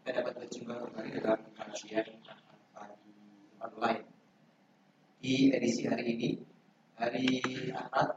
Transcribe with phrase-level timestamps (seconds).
[0.09, 2.09] Dapat berjumpa kembali dalam kajian
[2.73, 3.13] pagi
[3.61, 4.09] online
[5.21, 6.41] di edisi hari ini
[6.97, 7.45] hari
[7.77, 8.17] Ahad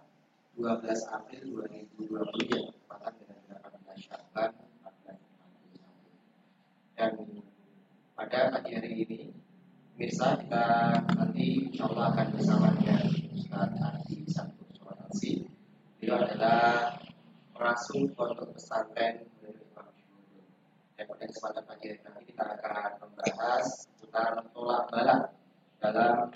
[0.56, 1.68] 12 April
[2.00, 4.56] 2020 yang bertepatan dengan 18 Syawal 1441.
[6.98, 7.14] Dan
[8.18, 9.30] pada pagi hari ini
[10.28, 10.68] Mirsa kita
[11.16, 13.00] nanti insya Allah akan bersama dengan
[13.32, 15.48] Ustaz Ardi Sabtu Suwanasi
[16.04, 16.92] Beliau adalah
[17.56, 19.72] pengasuh pondok pesantren Syuhud.
[21.00, 25.22] Dan pada kesempatan pagi hari nanti kita akan membahas seputar tolak balak
[25.80, 26.28] dalam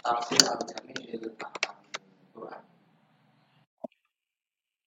[0.00, 1.28] tafsir al-jami' lil
[2.32, 2.62] Quran.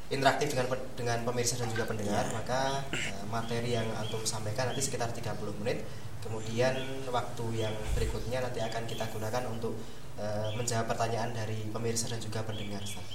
[0.10, 2.34] interaktif dengan dengan pemirsa dan juga pendengar Iya.
[2.34, 2.62] maka
[2.94, 5.86] eh, materi yang antum sampaikan nanti sekitar 30 menit
[6.20, 6.76] kemudian
[7.14, 9.78] waktu yang berikutnya nanti akan kita gunakan untuk
[10.20, 13.06] eh, menjawab pertanyaan dari pemirsa dan juga pendengar Ustaz.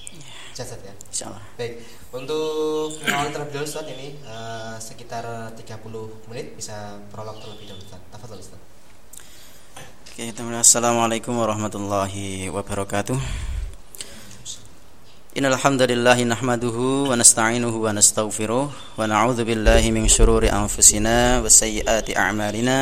[0.55, 0.95] Ustaz, ya.
[1.11, 1.43] Insya Allah.
[1.59, 1.83] Baik,
[2.15, 8.01] untuk awal terlebih dahulu Ustaz ini eh, sekitar 30 menit bisa prolog terlebih dahulu Ustaz.
[8.15, 8.61] Tafadhol Ustaz.
[10.15, 13.54] Oke, teman Assalamualaikum warahmatullahi wabarakatuh.
[15.35, 16.79] إن الحمد لله نحمده
[17.11, 18.65] ونستعينه ونستغفره
[18.99, 22.79] ونعوذ بالله من شرور أنفسنا وسيئات أعمالنا.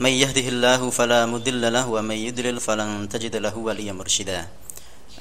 [0.00, 4.40] من يهده الله فلا مضل له ومن يضلل فلن تجد له وليا مرشدا.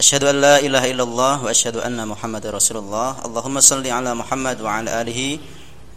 [0.03, 3.25] أشهد أن لا إله إلا الله وأشهد أن محمد رسول الله.
[3.25, 5.39] اللهم صل على محمد وعلى آله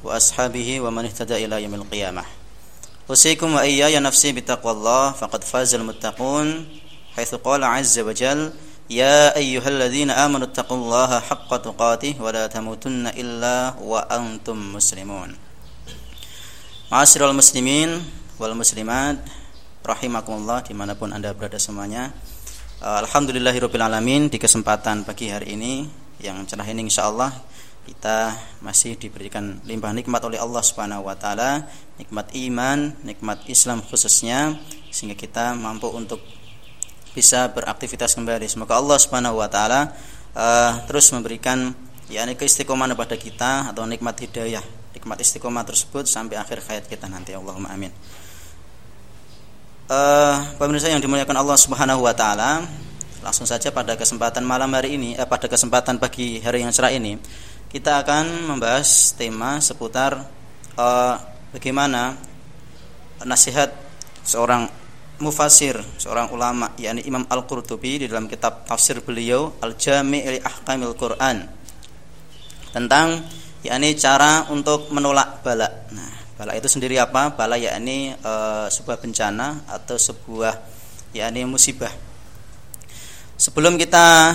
[0.06, 2.22] وأصحابه ومن اهتدى إلى يوم القيامة.
[3.10, 6.46] أوصيكم وإياي نفسي بتقوى الله فقد فاز المتقون
[7.18, 8.52] حيث قال عز وجل
[8.87, 15.29] يا أيها الذين آمنوا اتقوا الله حق تقاته ولا تموتن إلا وأنتم مسلمون
[16.91, 17.89] معاشر المسلمين
[18.39, 19.19] والmuslimat
[19.83, 22.15] rahimakumullah dimanapun anda berada semuanya
[22.79, 25.83] Alhamdulillahirrabbilalamin di kesempatan pagi hari ini
[26.23, 27.31] yang cerah ini insyaallah
[27.87, 31.63] kita masih diberikan limpah nikmat oleh Allah Subhanahu wa taala,
[31.95, 34.59] nikmat iman, nikmat Islam khususnya
[34.91, 36.19] sehingga kita mampu untuk
[37.12, 38.48] bisa beraktivitas kembali.
[38.48, 39.92] Semoga Allah Subhanahu wa taala
[40.32, 41.72] uh, terus memberikan
[42.08, 44.64] yakni keistiqomahan kepada kita atau nikmat hidayah,
[44.96, 47.32] nikmat istiqomah tersebut sampai akhir hayat kita nanti.
[47.36, 47.92] Allahumma amin.
[49.92, 52.64] Uh, pemirsa yang dimuliakan Allah Subhanahu wa taala,
[53.20, 57.20] langsung saja pada kesempatan malam hari ini, eh, pada kesempatan pagi hari yang cerah ini,
[57.68, 60.16] kita akan membahas tema seputar
[60.80, 61.14] uh,
[61.52, 62.16] bagaimana
[63.24, 63.72] nasihat
[64.24, 64.81] seorang
[65.22, 71.46] mufasir, seorang ulama yakni Imam Al-Qurtubi di dalam kitab tafsir beliau Al-Jami' li Ahkamil Quran
[72.74, 73.22] tentang
[73.62, 75.70] yakni cara untuk menolak bala.
[75.94, 77.38] Nah, bala itu sendiri apa?
[77.38, 80.58] Bala yakni uh, sebuah bencana atau sebuah
[81.14, 81.94] yakni musibah.
[83.38, 84.34] Sebelum kita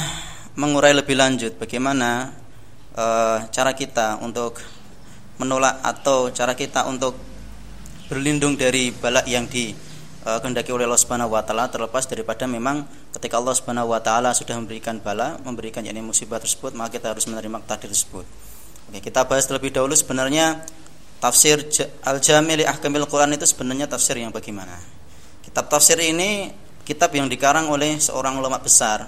[0.58, 2.34] mengurai lebih lanjut bagaimana
[2.92, 3.06] e,
[3.54, 4.58] cara kita untuk
[5.38, 7.14] menolak atau cara kita untuk
[8.10, 9.46] berlindung dari bala yang
[10.36, 12.84] dikehendaki oleh Allah Subhanahu wa taala terlepas daripada memang
[13.16, 17.24] ketika Allah Subhanahu wa taala sudah memberikan bala, memberikan yakni musibah tersebut, maka kita harus
[17.32, 18.28] menerima takdir tersebut.
[18.92, 20.68] Oke, kita bahas terlebih dahulu sebenarnya
[21.24, 21.64] tafsir
[22.04, 24.76] Al-Jami' Ahkamil Quran itu sebenarnya tafsir yang bagaimana?
[25.44, 26.52] Kitab tafsir ini
[26.84, 29.08] kitab yang dikarang oleh seorang ulama besar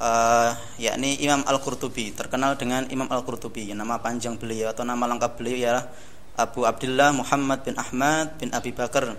[0.00, 0.50] uh,
[0.80, 3.72] yakni Imam Al-Qurtubi, terkenal dengan Imam Al-Qurtubi.
[3.72, 5.74] Nama panjang beliau atau nama lengkap beliau ya
[6.34, 9.14] Abu Abdullah Muhammad bin Ahmad bin Abi Bakar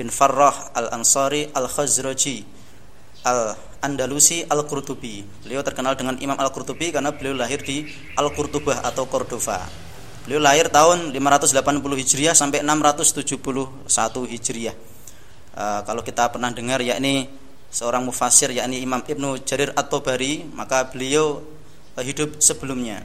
[0.00, 2.40] bin Farrah Al-Ansari Al-Khazraji
[3.20, 5.20] Al-Andalusi Al-Qurtubi.
[5.44, 7.84] Beliau terkenal dengan Imam Al-Qurtubi karena beliau lahir di
[8.16, 9.60] Al-Qurtubah atau Cordova.
[10.24, 13.84] Beliau lahir tahun 580 Hijriah sampai 671
[14.24, 14.72] Hijriah.
[15.52, 17.28] Uh, kalau kita pernah dengar yakni
[17.68, 21.44] seorang mufasir yakni Imam Ibnu Jarir At-Tabari, maka beliau
[21.92, 23.04] uh, hidup sebelumnya.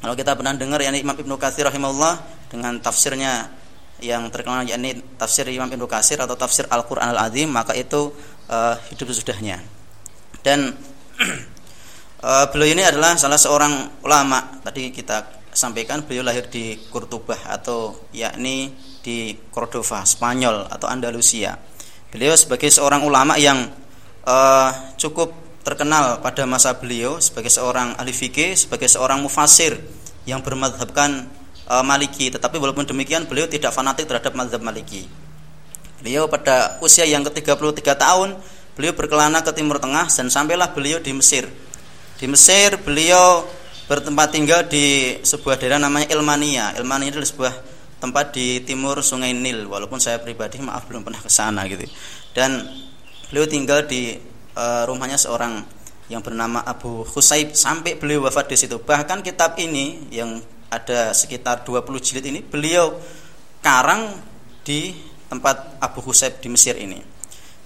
[0.00, 3.52] Kalau kita pernah dengar yakni Imam Ibnu Katsir rahimahullah dengan tafsirnya
[4.02, 8.10] yang terkenal yakni tafsir Imam Ibnu Katsir atau tafsir Al-Qur'an Al-Azim, maka itu
[8.50, 9.62] uh, hidup sesudahnya.
[10.42, 10.74] Dan
[12.20, 14.58] uh, beliau ini adalah salah seorang ulama.
[14.66, 21.54] Tadi kita sampaikan beliau lahir di Kurtubah atau yakni di Cordova, Spanyol atau Andalusia.
[22.10, 23.70] Beliau sebagai seorang ulama yang
[24.26, 25.32] uh, cukup
[25.62, 29.78] terkenal pada masa beliau sebagai seorang ahli fikih, sebagai seorang mufasir
[30.26, 31.30] yang bermadhabkan
[31.72, 32.28] uh, Maliki.
[32.28, 35.08] Tetapi walaupun demikian beliau tidak fanatik terhadap madhab Maliki.
[36.04, 38.36] Beliau pada usia yang ke-33 tahun
[38.76, 41.48] beliau berkelana ke Timur Tengah dan sampailah beliau di Mesir.
[42.20, 43.46] Di Mesir beliau
[43.86, 46.76] bertempat tinggal di sebuah daerah namanya Ilmania.
[46.76, 47.54] Ilmania adalah sebuah
[48.02, 51.86] tempat di timur Sungai Nil walaupun saya pribadi maaf belum pernah ke sana gitu.
[52.34, 52.66] Dan
[53.30, 54.18] beliau tinggal di
[54.58, 55.62] uh, rumahnya seorang
[56.10, 58.82] yang bernama Abu Husaib sampai beliau wafat di situ.
[58.82, 60.42] Bahkan kitab ini yang
[60.72, 62.96] ada sekitar 20 jilid ini beliau
[63.60, 64.16] karang
[64.64, 64.96] di
[65.28, 66.96] tempat Abu Husaib di Mesir ini.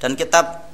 [0.02, 0.66] Dan kitab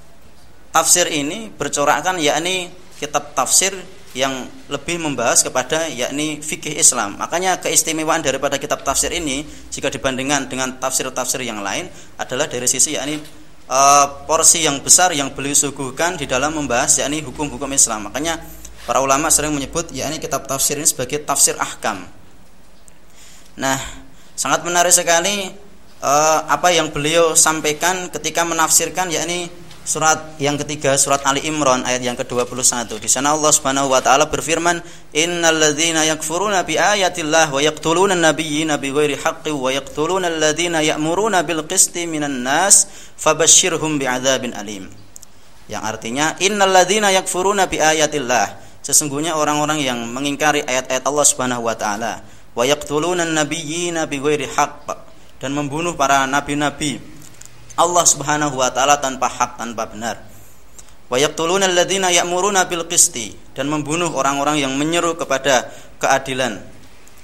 [0.73, 3.77] tafsir ini bercorakkan yakni kitab tafsir
[4.13, 7.17] yang lebih membahas kepada yakni fikih Islam.
[7.17, 11.89] Makanya keistimewaan daripada kitab tafsir ini jika dibandingkan dengan tafsir-tafsir yang lain
[12.21, 13.17] adalah dari sisi yakni
[13.65, 13.79] e,
[14.29, 18.13] porsi yang besar yang beliau suguhkan di dalam membahas yakni hukum-hukum Islam.
[18.13, 18.37] Makanya
[18.85, 22.05] para ulama sering menyebut yakni kitab tafsir ini sebagai tafsir ahkam.
[23.59, 23.77] Nah,
[24.33, 25.53] sangat menarik sekali
[26.01, 26.13] e,
[26.49, 29.53] apa yang beliau sampaikan ketika menafsirkan yakni
[29.83, 33.03] surat yang ketiga surat Ali Imran ayat yang ke-21.
[33.03, 34.79] Di sana Allah Subhanahu wa taala berfirman,
[35.11, 42.07] "Innalladzina yakfuruna bi ayatillah wa yaqtuluna an-nabiyyina bighairi haqqin wa yaqtuluna alladzina ya'muruna bil qisti
[42.07, 42.87] minan nas
[43.19, 44.87] fabashshirhum bi'adzabin alim."
[45.67, 48.63] Yang artinya innalladzina yakfuruna bi ayatillah.
[48.83, 52.23] Sesungguhnya orang-orang yang mengingkari ayat-ayat Allah Subhanahu wa taala
[52.53, 54.89] wa yaqtuluna an-nabiyyina bighairi haqq
[55.43, 57.03] dan membunuh para nabi-nabi
[57.77, 60.21] Allah Subhanahu wa taala tanpa hak tanpa benar.
[61.09, 66.61] Wa yaqtuluna alladziina ya'muruna bil qisti dan membunuh orang-orang yang menyeru kepada keadilan.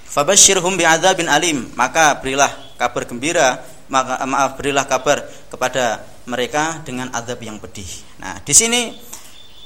[0.09, 2.49] Fabashshirhum bi'adzabin alim, maka berilah
[2.81, 3.61] kabar gembira,
[3.93, 5.21] maka maaf berilah kabar
[5.53, 7.89] kepada mereka dengan azab yang pedih.
[8.21, 8.93] Nah, di sini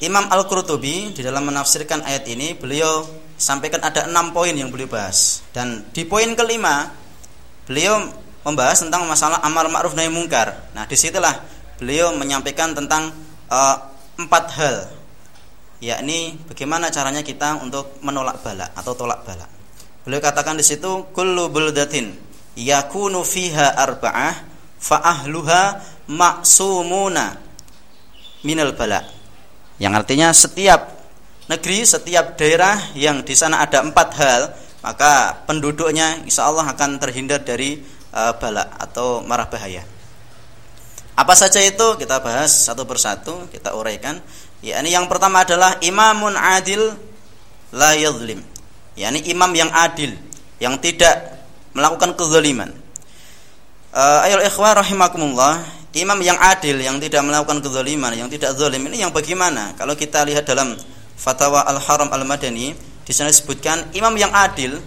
[0.03, 3.07] Imam Al-Qurtubi di dalam menafsirkan ayat ini beliau
[3.37, 6.91] sampaikan ada enam poin yang beliau bahas dan di poin kelima
[7.67, 8.11] beliau
[8.43, 10.71] membahas tentang masalah amar ma'ruf nahi mungkar.
[10.75, 11.39] Nah, di situlah
[11.79, 13.15] beliau menyampaikan tentang
[13.47, 13.75] uh,
[14.19, 14.77] empat hal,
[15.79, 19.47] yakni bagaimana caranya kita untuk menolak bala atau tolak bala.
[20.03, 22.11] Beliau katakan di situ kullu buldatin
[22.59, 24.35] yakunu fiha arba'ah
[24.75, 25.79] fa ahluha
[26.11, 27.39] maksumuna
[28.43, 28.99] minal bala.
[29.79, 31.02] Yang artinya setiap
[31.47, 34.41] negeri, setiap daerah yang di sana ada empat hal,
[34.83, 37.79] maka penduduknya insya Allah akan terhindar dari
[38.11, 39.83] uh, bala atau marah bahaya.
[41.13, 44.17] Apa saja itu kita bahas satu persatu, kita uraikan.
[44.63, 46.95] Ya, ini yang pertama adalah imamun adil
[47.75, 48.41] la yadhlim.
[48.93, 50.13] ini imam yang adil,
[50.61, 51.37] yang tidak
[51.73, 52.69] melakukan kezaliman.
[53.93, 55.61] Uh, ayo ikhwah rahimakumullah,
[55.93, 59.77] imam yang adil yang tidak melakukan kezaliman, yang tidak zalim ini yang bagaimana?
[59.77, 60.73] Kalau kita lihat dalam
[61.17, 64.79] Fatwa Al-Haram Al-Madani, di sana disebutkan imam yang adil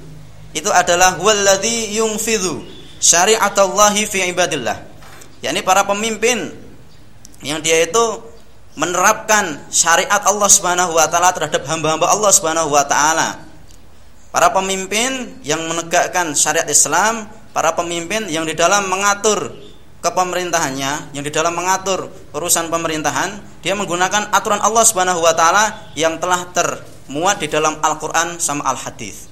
[0.56, 2.64] itu adalah huwallazi yungfidhu
[2.96, 4.78] syari'atallahi fi ibadillah.
[5.44, 6.48] yakni para pemimpin
[7.44, 8.04] yang dia itu
[8.76, 13.40] menerapkan syariat Allah Subhanahu wa taala terhadap hamba-hamba Allah Subhanahu wa taala.
[14.32, 19.52] Para pemimpin yang menegakkan syariat Islam, para pemimpin yang di dalam mengatur
[20.00, 26.16] kepemerintahannya, yang di dalam mengatur urusan pemerintahan, dia menggunakan aturan Allah Subhanahu wa taala yang
[26.16, 29.28] telah termuat di dalam Al-Qur'an sama Al-Hadis.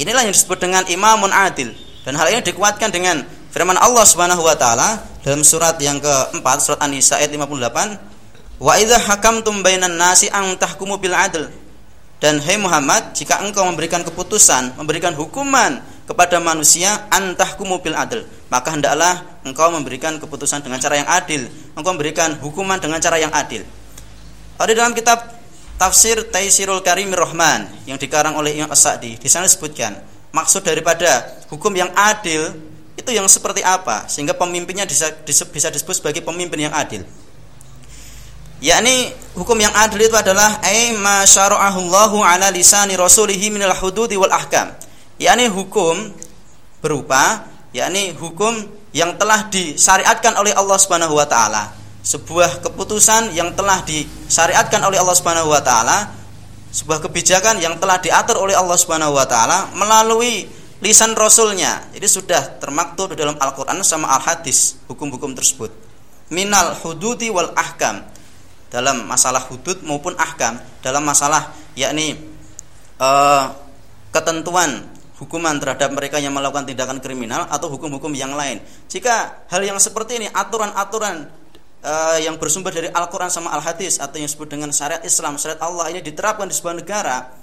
[0.00, 1.72] Inilah yang disebut dengan imamun adil.
[2.00, 3.20] Dan hal ini dikuatkan dengan
[3.52, 8.10] firman Allah Subhanahu wa taala dalam surat yang keempat surat An-Nisa ayat 58
[8.60, 11.48] Wa idza hakamtum bainan nasi an tahkumu bil adl
[12.20, 15.80] dan hai Muhammad jika engkau memberikan keputusan memberikan hukuman
[16.10, 21.46] kepada manusia antahkumu bil adl maka hendaklah engkau memberikan keputusan dengan cara yang adil.
[21.78, 23.62] Engkau memberikan hukuman dengan cara yang adil.
[24.58, 25.22] Ada dalam kitab
[25.78, 29.96] tafsir Taisirul Karimir Rahman yang dikarang oleh Imam As-Sa'di di sana disebutkan
[30.34, 32.52] maksud daripada hukum yang adil
[32.98, 37.06] itu yang seperti apa sehingga pemimpinnya bisa, bisa disebut sebagai pemimpin yang adil.
[38.60, 44.28] Yakni hukum yang adil itu adalah ay ma syara'ahullahu ala lisani rasulihi minal hududi wal
[44.28, 44.74] ahkam
[45.20, 46.16] yakni hukum
[46.80, 47.44] berupa
[47.76, 48.56] yakni hukum
[48.90, 51.76] yang telah disyariatkan oleh Allah Subhanahu wa taala.
[52.00, 56.16] Sebuah keputusan yang telah disyariatkan oleh Allah Subhanahu wa taala
[56.70, 60.48] sebuah kebijakan yang telah diatur oleh Allah Subhanahu wa taala melalui
[60.80, 61.84] lisan rasulnya.
[61.92, 65.70] Jadi sudah termaktub di dalam Al-Qur'an sama Al-Hadis hukum-hukum tersebut.
[66.32, 68.06] Minal hududi wal ahkam.
[68.70, 70.62] Dalam masalah hudud maupun ahkam.
[70.80, 72.16] Dalam masalah yakni
[73.02, 73.50] uh,
[74.14, 74.86] ketentuan
[75.20, 78.64] hukuman terhadap mereka yang melakukan tindakan kriminal atau hukum-hukum yang lain.
[78.88, 81.28] Jika hal yang seperti ini aturan-aturan
[81.84, 85.92] uh, yang bersumber dari Al-Qur'an sama Al-Hadis atau yang disebut dengan syariat Islam, syariat Allah
[85.92, 87.36] ini diterapkan di sebuah negara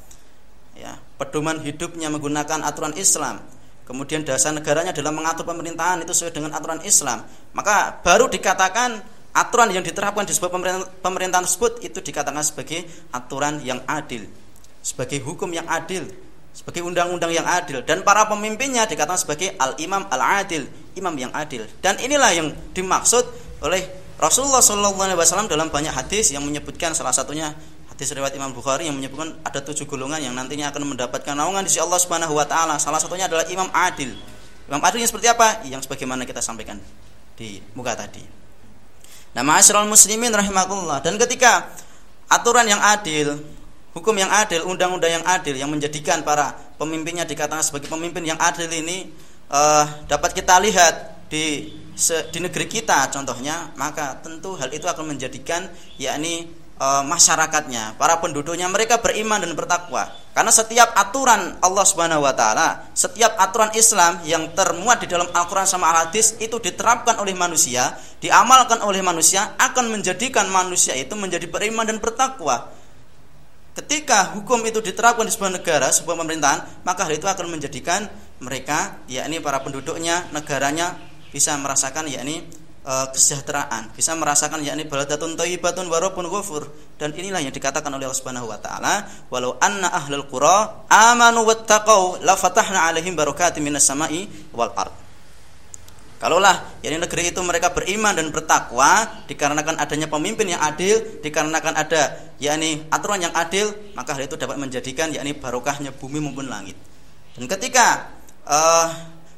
[0.73, 3.45] ya, pedoman hidupnya menggunakan aturan Islam.
[3.85, 7.23] Kemudian dasar negaranya adalah mengatur pemerintahan itu sesuai dengan aturan Islam,
[7.55, 8.99] maka baru dikatakan
[9.31, 12.83] aturan yang diterapkan di sebuah pemerintahan, pemerintahan tersebut itu dikatakan sebagai
[13.15, 14.27] aturan yang adil,
[14.83, 16.03] sebagai hukum yang adil,
[16.57, 20.65] sebagai undang-undang yang adil dan para pemimpinnya dikatakan sebagai al-imam al-adil,
[20.97, 21.69] imam yang adil.
[21.85, 23.21] Dan inilah yang dimaksud
[23.61, 23.85] oleh
[24.17, 27.53] Rasulullah SAW dalam banyak hadis yang menyebutkan salah satunya
[27.93, 31.69] hadis riwayat Imam Bukhari yang menyebutkan ada tujuh golongan yang nantinya akan mendapatkan naungan di
[31.69, 32.81] sisi Allah Subhanahu wa taala.
[32.81, 34.17] Salah satunya adalah imam adil.
[34.65, 35.61] Imam adilnya seperti apa?
[35.69, 36.81] Yang sebagaimana kita sampaikan
[37.37, 38.25] di muka tadi.
[39.37, 41.05] Nah, ma'asyiral muslimin rahimakumullah.
[41.05, 41.69] Dan ketika
[42.25, 43.37] aturan yang adil,
[43.97, 48.69] hukum yang adil, undang-undang yang adil yang menjadikan para pemimpinnya dikatakan sebagai pemimpin yang adil
[48.69, 49.09] ini
[49.49, 51.73] uh, dapat kita lihat di
[52.29, 55.65] di negeri kita contohnya, maka tentu hal itu akan menjadikan
[55.97, 56.45] yakni
[56.77, 60.05] e, masyarakatnya, para penduduknya mereka beriman dan bertakwa.
[60.37, 65.65] Karena setiap aturan Allah Subhanahu wa taala, setiap aturan Islam yang termuat di dalam Al-Qur'an
[65.65, 71.89] sama Al-Hadis itu diterapkan oleh manusia, diamalkan oleh manusia akan menjadikan manusia itu menjadi beriman
[71.89, 72.69] dan bertakwa.
[73.77, 78.09] Ketika hukum itu diterapkan di sebuah negara, sebuah pemerintahan, maka hal itu akan menjadikan
[78.41, 80.97] mereka, yakni para penduduknya, negaranya
[81.29, 82.41] bisa merasakan yakni
[82.89, 86.65] uh, kesejahteraan, bisa merasakan yakni baladatun thayyibatun wa rabbun ghafur.
[86.97, 92.25] Dan inilah yang dikatakan oleh Allah Subhanahu wa taala, walau anna ahlul qura amanu wattaqau
[92.25, 94.25] la fatahna alaihim barakatim minas sama'i
[94.57, 95.06] wal ard.
[96.17, 102.33] Kalaulah yakni negeri itu mereka beriman dan bertakwa dikarenakan adanya pemimpin yang adil, dikarenakan ada
[102.41, 106.73] yakni aturan yang adil, maka hal itu dapat menjadikan yakni barokahnya bumi maupun langit.
[107.37, 108.09] Dan ketika
[108.49, 108.89] uh,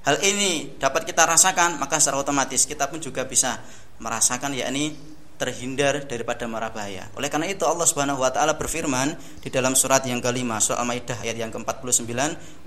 [0.08, 3.60] hal ini dapat kita rasakan maka secara otomatis kita pun juga bisa
[4.00, 4.96] merasakan yakni
[5.40, 7.08] terhindar daripada mara bahaya.
[7.16, 11.24] Oleh karena itu Allah Subhanahu wa taala berfirman di dalam surat yang kelima surah Al-Maidah
[11.24, 12.12] ayat yang ke-49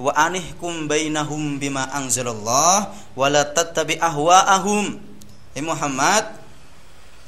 [0.00, 4.96] wa anihkum bainahum bima anzalallah wa la tattabi ahwaahum.
[5.52, 6.32] Hai Muhammad,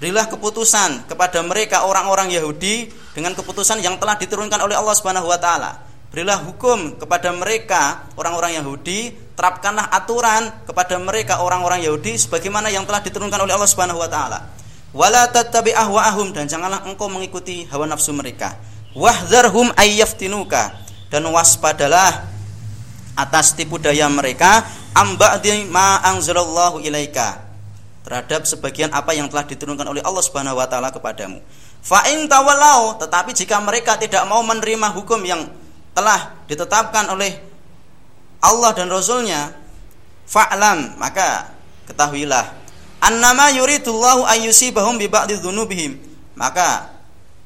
[0.00, 5.36] berilah keputusan kepada mereka orang-orang Yahudi dengan keputusan yang telah diturunkan oleh Allah Subhanahu wa
[5.36, 5.84] taala.
[6.08, 13.04] Berilah hukum kepada mereka orang-orang Yahudi terapkanlah aturan kepada mereka orang-orang Yahudi sebagaimana yang telah
[13.04, 14.63] diturunkan oleh Allah Subhanahu wa taala.
[14.94, 18.54] Wala tattabi ahwaahum dan janganlah engkau mengikuti hawa nafsu mereka.
[18.94, 20.70] Wahdzarhum ayyaftinuka.
[21.10, 22.30] Dan waspadalah
[23.18, 24.62] atas tipu daya mereka.
[24.94, 27.42] Amba'di ma anzalallahu ilaika.
[28.06, 31.42] Terhadap sebagian apa yang telah diturunkan oleh Allah Subhanahu wa taala kepadamu.
[31.82, 35.42] Fa in tetapi jika mereka tidak mau menerima hukum yang
[35.90, 37.34] telah ditetapkan oleh
[38.38, 39.50] Allah dan Rasulnya
[40.30, 40.94] fa'lam.
[41.02, 41.50] Maka
[41.90, 42.63] ketahuilah
[43.04, 46.00] annama yuridullahu ayyusibahum bi dzunubihim
[46.34, 46.90] maka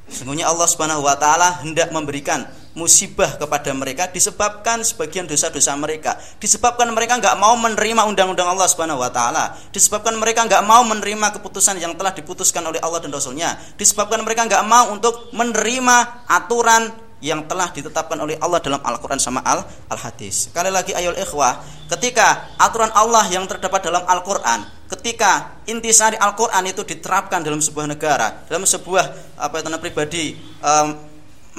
[0.07, 2.47] sesungguhnya Allah Subhanahu wa taala hendak memberikan
[2.77, 6.15] musibah kepada mereka disebabkan sebagian dosa-dosa mereka.
[6.39, 9.57] Disebabkan mereka nggak mau menerima undang-undang Allah Subhanahu wa taala.
[9.73, 13.57] Disebabkan mereka nggak mau menerima keputusan yang telah diputuskan oleh Allah dan Rasulnya.
[13.75, 19.43] Disebabkan mereka nggak mau untuk menerima aturan yang telah ditetapkan oleh Allah dalam Al-Quran sama
[19.43, 20.51] Al-Hadis.
[20.51, 21.59] Sekali lagi ayol ikhwah,
[21.91, 28.47] ketika aturan Allah yang terdapat dalam Al-Quran, ketika intisari Al-Quran itu diterapkan dalam sebuah negara,
[28.47, 30.25] dalam sebuah apa itu pribadi
[30.63, 30.95] um,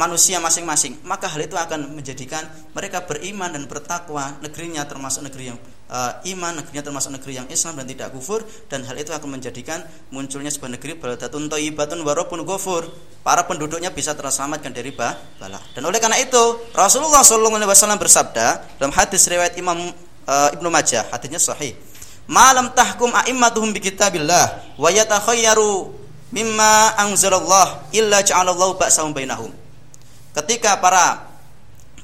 [0.01, 2.41] manusia masing-masing, maka hal itu akan menjadikan
[2.73, 5.61] mereka beriman dan bertakwa, negerinya termasuk negeri yang
[5.91, 9.83] uh, iman, negerinya termasuk negeri yang Islam dan tidak kufur dan hal itu akan menjadikan
[10.15, 12.87] munculnya sebuah negeri baladatun thayyibatun warapun ghafur.
[13.21, 15.61] Para penduduknya bisa terselamatkan dari bala.
[15.77, 16.41] Dan oleh karena itu
[16.73, 19.77] Rasulullah SAW bersabda dalam hadis riwayat Imam
[20.25, 21.77] uh, Ibnu Majah, hadisnya sahih.
[22.31, 25.91] Malam tahkum a'immatuhum bi kitabillah wa yatakhayyaru
[26.31, 29.51] mimma anzalallah illa ja'alallahu ba'sahum bainahum.
[30.31, 31.27] Ketika para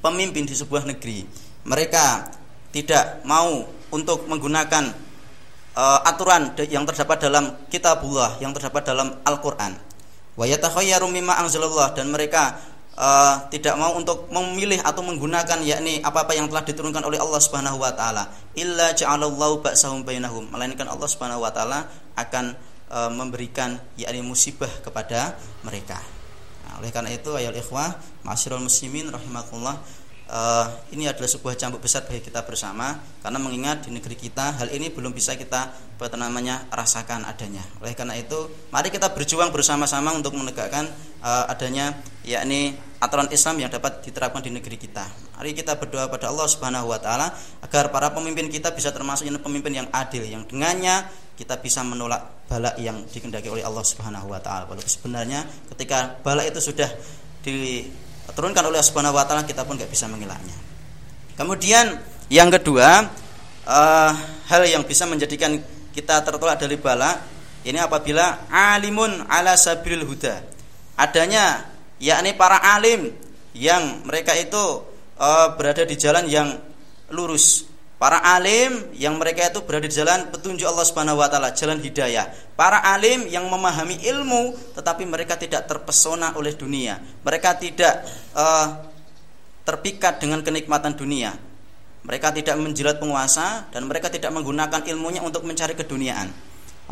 [0.02, 1.24] pemimpin di sebuah negeri
[1.62, 2.26] mereka
[2.74, 4.90] tidak mau untuk menggunakan
[5.76, 9.76] uh, aturan yang terdapat dalam kitabullah yang terdapat dalam Al-Qur'an.
[10.36, 12.60] Wa yatakhayyaru mimma anzalallah dan mereka
[12.96, 17.80] uh, tidak mau untuk memilih atau menggunakan yakni apa-apa yang telah diturunkan oleh Allah Subhanahu
[17.80, 19.64] wa taala illa ja'alallahu
[20.04, 22.56] bainahum melainkan Allah Subhanahu wa taala akan
[22.88, 26.00] e, memberikan yakni musibah kepada mereka.
[26.66, 29.78] Nah, oleh karena itu ayat ikhwah, masyarul muslimin rahimakumullah
[30.30, 34.68] uh, ini adalah sebuah cambuk besar bagi kita bersama karena mengingat di negeri kita hal
[34.70, 37.64] ini belum bisa kita apa namanya rasakan adanya.
[37.80, 38.36] Oleh karena itu,
[38.68, 40.84] mari kita berjuang bersama-sama untuk menegakkan
[41.24, 45.08] uh, adanya yakni aturan Islam yang dapat diterapkan di negeri kita.
[45.40, 47.32] Mari kita berdoa pada Allah Subhanahu wa taala
[47.64, 52.72] agar para pemimpin kita bisa termasuk pemimpin yang adil yang dengannya kita bisa menolak bala
[52.80, 54.68] yang dikendaki oleh Allah Subhanahu wa taala.
[54.68, 56.88] Walaupun sebenarnya ketika bala itu sudah
[58.30, 60.56] diturunkan oleh Subhanahu wa kita pun nggak bisa mengelaknya.
[61.36, 61.96] Kemudian
[62.32, 63.06] yang kedua,
[63.66, 64.12] uh,
[64.48, 65.56] hal yang bisa menjadikan
[65.92, 67.16] kita tertolak dari bala
[67.66, 70.42] ini apabila alimun ala sabilil huda.
[70.96, 71.66] Adanya
[72.00, 73.12] yakni para alim
[73.56, 74.84] yang mereka itu
[75.18, 76.48] uh, berada di jalan yang
[77.12, 81.80] lurus Para alim yang mereka itu berada di jalan petunjuk Allah Subhanahu wa taala, jalan
[81.80, 82.28] hidayah.
[82.52, 87.00] Para alim yang memahami ilmu tetapi mereka tidak terpesona oleh dunia.
[87.24, 88.04] Mereka tidak
[88.36, 88.84] uh,
[89.64, 91.32] terpikat dengan kenikmatan dunia.
[92.04, 96.28] Mereka tidak menjilat penguasa dan mereka tidak menggunakan ilmunya untuk mencari keduniaan.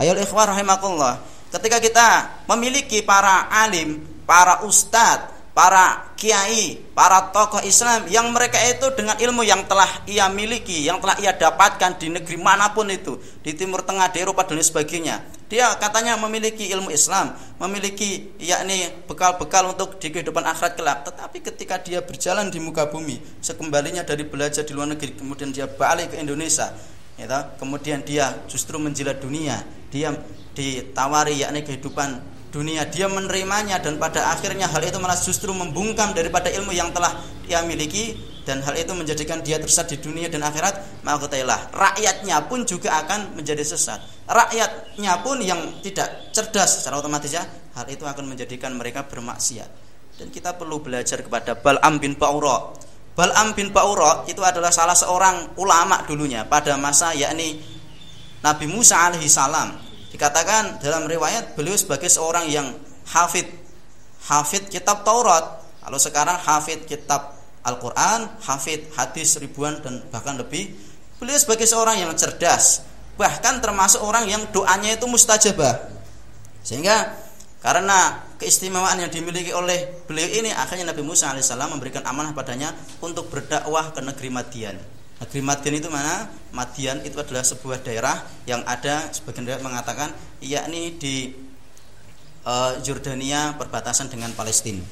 [0.00, 1.20] Ayo ikhwah rahimakumullah.
[1.52, 2.08] Ketika kita
[2.48, 9.46] memiliki para alim, para ustadz para kiai, para tokoh Islam yang mereka itu dengan ilmu
[9.46, 13.86] yang telah ia miliki, yang telah ia dapatkan di negeri mana pun itu, di Timur
[13.86, 15.22] Tengah, di Eropa dan sebagainya.
[15.46, 20.98] Dia katanya memiliki ilmu Islam, memiliki yakni bekal-bekal untuk di kehidupan akhirat kelak.
[21.06, 25.70] Tetapi ketika dia berjalan di muka bumi, sekembalinya dari belajar di luar negeri, kemudian dia
[25.70, 26.74] balik ke Indonesia,
[27.14, 29.62] ya, kemudian dia justru menjilat dunia,
[29.94, 30.10] dia
[30.58, 32.86] ditawari yakni kehidupan dunia.
[32.86, 37.10] Dia menerimanya dan pada akhirnya hal itu malah justru membungkam daripada ilmu yang telah
[37.42, 38.14] dia miliki
[38.46, 41.02] dan hal itu menjadikan dia tersesat di dunia dan akhirat.
[41.02, 43.98] Maka ketahuilah rakyatnya pun juga akan menjadi sesat.
[44.30, 47.42] Rakyatnya pun yang tidak cerdas secara otomatis ya
[47.74, 49.82] hal itu akan menjadikan mereka bermaksiat.
[50.14, 52.70] Dan kita perlu belajar kepada Bal'am bin Ba'ura.
[53.18, 57.58] Bal'am bin Ba'ura itu adalah salah seorang ulama dulunya pada masa yakni
[58.46, 59.83] Nabi Musa alaihi salam
[60.14, 62.70] Dikatakan dalam riwayat beliau sebagai seorang yang
[63.10, 63.50] hafid
[64.30, 65.66] hafid kitab Taurat.
[65.82, 67.34] Kalau sekarang hafid kitab
[67.66, 70.70] Al-Qur'an, hafid hadis ribuan dan bahkan lebih.
[71.18, 72.86] Beliau sebagai seorang yang cerdas,
[73.18, 75.90] bahkan termasuk orang yang doanya itu mustajabah.
[76.62, 77.10] Sehingga
[77.58, 82.70] karena keistimewaan yang dimiliki oleh beliau ini akhirnya Nabi Musa alaihissalam memberikan amanah padanya
[83.02, 84.76] untuk berdakwah ke negeri Madian.
[85.24, 86.28] Negeri Madian itu mana?
[86.52, 90.12] Madian itu adalah sebuah daerah yang ada sebagian daerah mengatakan
[90.44, 91.32] yakni di
[92.44, 94.84] uh, Jordania perbatasan dengan Palestina.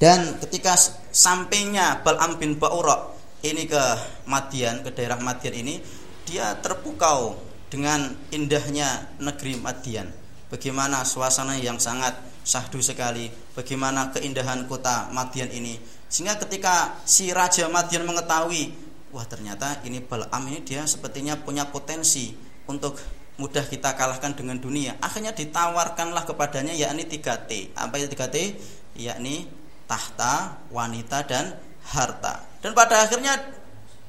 [0.00, 0.72] Dan ketika
[1.12, 3.12] sampainya Bal'am bin Ba'ura
[3.44, 3.84] ini ke
[4.24, 5.84] Madian, ke daerah Madian ini,
[6.24, 7.36] dia terpukau
[7.68, 10.08] dengan indahnya negeri Madian.
[10.48, 15.76] Bagaimana suasana yang sangat sahdu sekali, bagaimana keindahan kota Madian ini.
[16.08, 18.72] Sehingga ketika si Raja Madian mengetahui
[19.14, 22.34] wah ternyata ini Balam ini dia sepertinya punya potensi
[22.66, 22.98] untuk
[23.38, 24.98] mudah kita kalahkan dengan dunia.
[24.98, 27.78] Akhirnya ditawarkanlah kepadanya yakni 3T.
[27.78, 28.36] Apa itu 3T?
[28.98, 29.46] Yakni
[29.86, 31.54] tahta, wanita dan
[31.94, 32.42] harta.
[32.58, 33.38] Dan pada akhirnya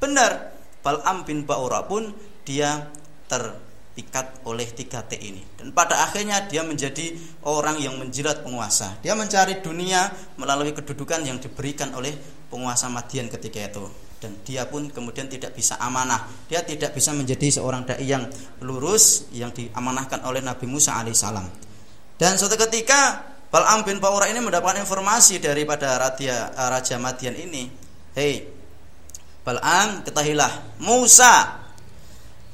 [0.01, 2.13] benar Balam bin Ba'ura pun
[2.45, 2.93] dia
[3.25, 5.41] terpikat oleh 3T ini.
[5.57, 7.17] Dan pada akhirnya dia menjadi
[7.49, 9.01] orang yang menjilat penguasa.
[9.01, 10.05] Dia mencari dunia
[10.37, 12.13] melalui kedudukan yang diberikan oleh
[12.53, 16.27] penguasa Madian ketika itu dan dia pun kemudian tidak bisa amanah.
[16.47, 18.25] Dia tidak bisa menjadi seorang dai yang
[18.63, 21.65] lurus yang diamanahkan oleh Nabi Musa alaihissalam
[22.15, 27.67] dan suatu ketika Bal'am bin Ba'ura ini mendapatkan informasi daripada Raja, eh, Raja Madian ini.
[28.15, 28.47] Hei
[29.43, 30.79] Bal'am ketahilah.
[30.81, 31.63] Musa!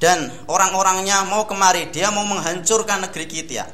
[0.01, 1.93] Dan orang-orangnya mau kemari.
[1.93, 3.69] Dia mau menghancurkan negeri kita.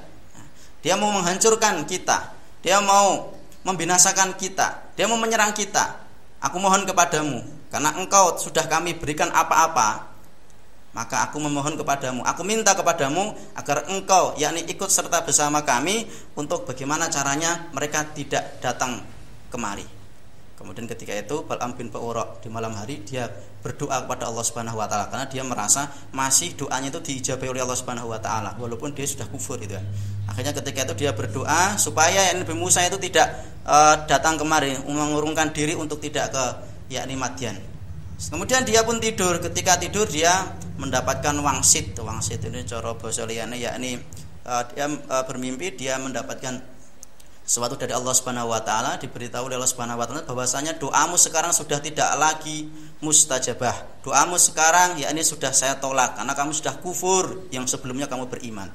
[0.84, 2.36] Dia mau menghancurkan kita.
[2.60, 3.32] Dia mau
[3.64, 4.92] membinasakan kita.
[5.00, 6.04] Dia mau menyerang kita.
[6.44, 10.18] Aku mohon kepadamu karena engkau sudah kami berikan apa-apa
[10.98, 12.26] maka aku memohon kepadamu.
[12.26, 18.58] Aku minta kepadamu agar engkau yakni ikut serta bersama kami untuk bagaimana caranya mereka tidak
[18.58, 19.06] datang
[19.54, 19.86] kemari.
[20.58, 23.30] Kemudian ketika itu Bal'am bin Ba'ura di malam hari dia
[23.62, 25.06] berdoa kepada Allah Subhanahu wa taala.
[25.06, 29.30] Karena dia merasa masih doanya itu diijabahi oleh Allah Subhanahu wa taala walaupun dia sudah
[29.30, 29.78] kufur itu.
[30.26, 33.38] Akhirnya ketika itu dia berdoa supaya Nabi Musa itu tidak
[33.70, 36.46] uh, datang kemari mengurungkan diri untuk tidak ke
[36.88, 37.58] yakni Madian.
[38.18, 39.38] Kemudian dia pun tidur.
[39.38, 41.94] Ketika tidur dia mendapatkan wangsit.
[41.98, 44.02] Wangsit ini cara bahasa liyane yakni
[44.48, 46.78] uh, dia uh, bermimpi dia mendapatkan
[47.48, 51.56] sesuatu dari Allah Subhanahu wa taala diberitahu oleh Allah Subhanahu wa taala bahwasanya doamu sekarang
[51.56, 52.68] sudah tidak lagi
[53.00, 54.04] mustajabah.
[54.04, 58.68] Doamu sekarang yakni sudah saya tolak karena kamu sudah kufur yang sebelumnya kamu beriman.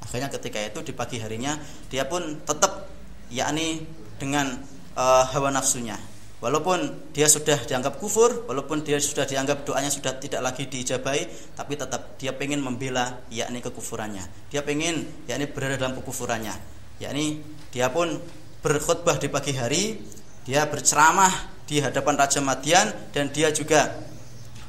[0.00, 1.58] Akhirnya ketika itu di pagi harinya
[1.92, 2.88] dia pun tetap
[3.28, 3.84] yakni
[4.16, 4.56] dengan
[4.96, 5.98] uh, hawa nafsunya.
[6.44, 11.72] Walaupun dia sudah dianggap kufur, walaupun dia sudah dianggap doanya sudah tidak lagi diijabahi, tapi
[11.72, 14.52] tetap dia pengen membela yakni kekufurannya.
[14.52, 16.52] Dia pengen yakni berada dalam kekufurannya.
[17.00, 17.40] Yakni
[17.72, 18.20] dia pun
[18.60, 20.04] berkhutbah di pagi hari,
[20.44, 24.04] dia berceramah di hadapan Raja Madian dan dia juga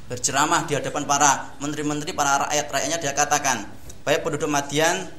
[0.08, 3.68] berceramah di hadapan para menteri-menteri, para rakyat-rakyatnya dia katakan,
[4.00, 5.12] "Baik penduduk Madian,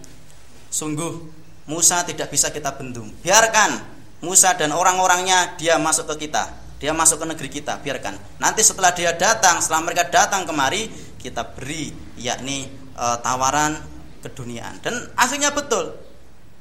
[0.73, 1.21] sungguh
[1.69, 3.13] Musa tidak bisa kita bendung.
[3.21, 6.49] Biarkan Musa dan orang-orangnya dia masuk ke kita,
[6.81, 8.17] dia masuk ke negeri kita, biarkan.
[8.41, 10.89] Nanti setelah dia datang, setelah mereka datang kemari,
[11.21, 12.65] kita beri yakni
[12.97, 13.77] e, tawaran
[14.25, 14.81] keduniaan.
[14.81, 15.93] Dan akhirnya betul,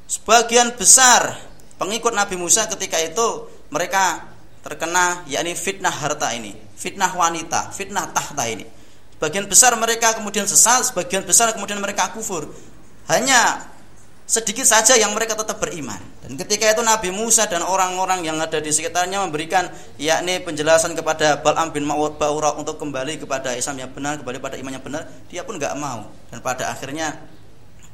[0.04, 1.32] sebagian besar
[1.80, 4.28] pengikut Nabi Musa ketika itu mereka
[4.60, 8.68] terkena yakni fitnah harta ini, fitnah wanita, fitnah tahta ini.
[9.16, 12.52] Sebagian besar mereka kemudian sesal, sebagian besar kemudian mereka kufur.
[13.08, 13.64] Hanya
[14.26, 16.02] sedikit saja yang mereka tetap beriman.
[16.26, 19.70] Dan ketika itu Nabi Musa dan orang-orang yang ada di sekitarnya memberikan
[20.02, 24.74] yakni penjelasan kepada Bal'am bin Ba'ura untuk kembali kepada Islam yang benar, kembali pada iman
[24.74, 26.10] yang benar, dia pun nggak mau.
[26.34, 27.14] Dan pada akhirnya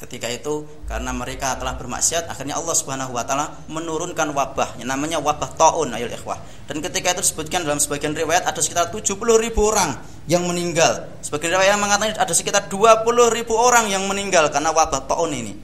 [0.03, 5.23] ketika itu karena mereka telah bermaksiat akhirnya Allah Subhanahu wa taala menurunkan wabah yang namanya
[5.23, 9.63] wabah taun ayol ikhwah dan ketika itu disebutkan dalam sebagian riwayat ada sekitar 70 ribu
[9.63, 9.95] orang
[10.27, 15.07] yang meninggal sebagian riwayat yang mengatakan ada sekitar 20 ribu orang yang meninggal karena wabah
[15.07, 15.55] taun ini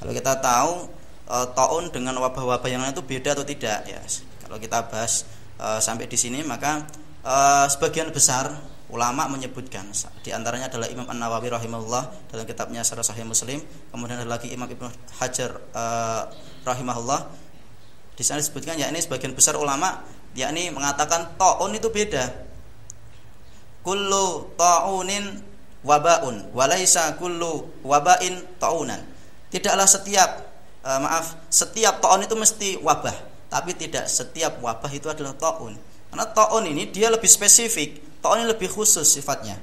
[0.00, 0.72] kalau kita tahu
[1.28, 4.00] e, taun dengan wabah-wabah yang lain itu beda atau tidak ya
[4.48, 5.28] kalau kita bahas
[5.60, 6.88] e, sampai di sini maka
[7.22, 7.36] e,
[7.68, 8.50] sebagian besar
[8.90, 9.86] ulama menyebutkan
[10.20, 13.62] di antaranya adalah Imam An-Nawawi rahimahullah dalam kitabnya Syarah Sahih Muslim,
[13.94, 14.90] kemudian ada lagi Imam Ibnu
[15.22, 16.26] Hajar uh,
[16.66, 17.30] rahimahullah.
[18.18, 20.02] Di sana disebutkan yakni sebagian besar ulama
[20.34, 22.50] yakni mengatakan taun itu beda.
[23.80, 25.40] Kullu taunin
[25.86, 29.00] wabaun, walaisa kullu wabain taunan.
[29.50, 30.30] Tidaklah setiap
[30.86, 35.74] uh, maaf, setiap taun itu mesti wabah, tapi tidak setiap wabah itu adalah taun.
[36.10, 39.56] Karena taun ini dia lebih spesifik Taun ini lebih khusus sifatnya.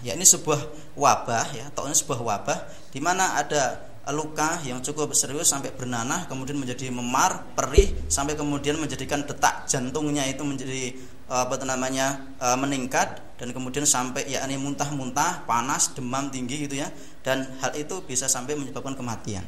[0.00, 0.56] Ya, ini sebuah
[0.96, 3.84] wabah ya, taun ini sebuah wabah di mana ada
[4.16, 10.24] luka yang cukup serius sampai bernanah kemudian menjadi memar, perih sampai kemudian menjadikan detak jantungnya
[10.24, 10.92] itu menjadi eh,
[11.28, 16.88] apa namanya eh, meningkat dan kemudian sampai yakni muntah-muntah, panas, demam tinggi gitu ya.
[17.24, 19.42] Dan hal itu bisa sampai menyebabkan kematian.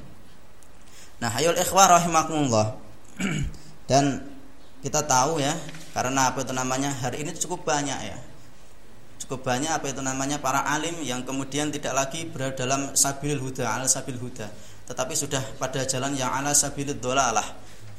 [1.23, 2.77] Nah, hayul ikhwah rahimakumullah.
[3.91, 4.27] dan
[4.83, 5.55] kita tahu ya,
[5.95, 6.91] karena apa itu namanya?
[6.93, 8.19] Hari ini cukup banyak ya
[9.27, 13.65] cukup banyak apa itu namanya para alim yang kemudian tidak lagi berada dalam sabil huda
[13.67, 14.47] ala sabil huda
[14.87, 17.45] tetapi sudah pada jalan yang ala sabil dolalah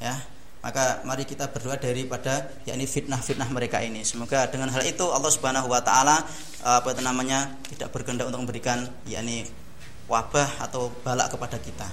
[0.00, 0.14] ya
[0.58, 5.70] maka mari kita berdoa daripada yakni fitnah-fitnah mereka ini semoga dengan hal itu Allah Subhanahu
[5.70, 6.26] wa taala
[6.66, 9.46] apa itu namanya tidak berkehendak untuk memberikan yakni
[10.10, 11.88] wabah atau balak kepada kita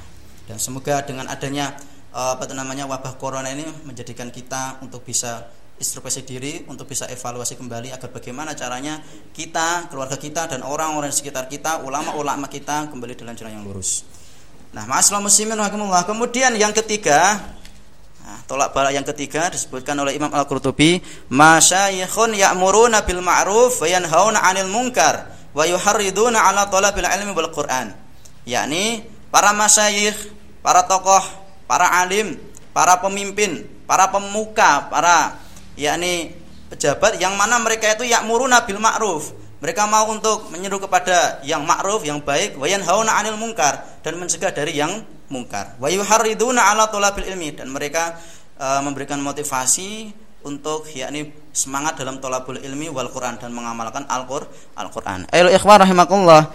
[0.49, 1.77] dan semoga dengan adanya
[2.15, 7.59] apa itu namanya wabah corona ini menjadikan kita untuk bisa introspeksi diri untuk bisa evaluasi
[7.59, 9.03] kembali agar bagaimana caranya
[9.35, 14.07] kita, keluarga kita dan orang-orang di sekitar kita, ulama-ulama kita kembali dalam jalan yang lurus.
[14.71, 15.59] Nah, masalah muslimin.
[16.07, 17.39] Kemudian yang ketiga,
[18.25, 20.97] nah, tolak balak yang ketiga disebutkan oleh Imam Al-Qurtubi,
[21.29, 27.93] masyayikhun ya'muruna bil ma'ruf wa yanhauna 'anil munkar wa yuharriduna 'ala talabil ilmi wal Qur'an.
[28.49, 30.17] Yakni para masyayikh,
[30.65, 31.21] para tokoh,
[31.69, 32.33] para alim,
[32.73, 35.37] para pemimpin, para pemuka, para
[35.77, 36.33] yakni
[36.73, 39.44] pejabat yang mana mereka itu ya'muruna bil ma'ruf.
[39.65, 44.53] Mereka mau untuk menyeru kepada yang ma'ruf, yang baik, wa yanhauna 'anil munkar dan mencegah
[44.53, 45.73] dari yang mungkar.
[45.81, 48.13] Wa yuharriduna 'ala thalabil ilmi dan mereka
[48.61, 50.13] uh, memberikan motivasi
[50.45, 54.05] untuk yakni semangat dalam tolabul ilmi wal Quran dan mengamalkan.
[54.05, 54.29] Al
[55.49, 56.45] ikhwan rahimakumullah.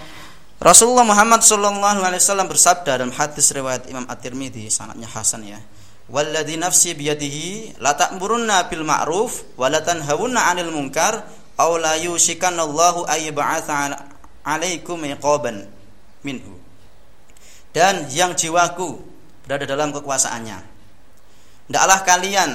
[0.62, 5.58] Rasulullah Muhammad sallallahu alaihi wasallam bersabda dalam hadis riwayat Imam At-Tirmidzi sangatnya hasan ya
[6.10, 11.22] walladzi nafsi biyadihi la ta'murunna bil ma'ruf wa la tanhawunna 'anil munkar
[11.60, 13.28] aw la yushikanallahu ay
[14.40, 15.68] 'alaikum iqaban
[16.24, 16.56] minhu.
[17.76, 18.98] Dan yang jiwaku
[19.44, 20.58] berada dalam kekuasaannya.
[21.68, 22.50] Hendaklah kalian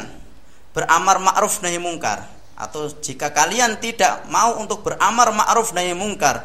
[0.75, 2.25] beramar ma'ruf nahi mungkar.
[2.55, 6.43] Atau jika kalian tidak mau untuk beramar ma'ruf nahi mungkar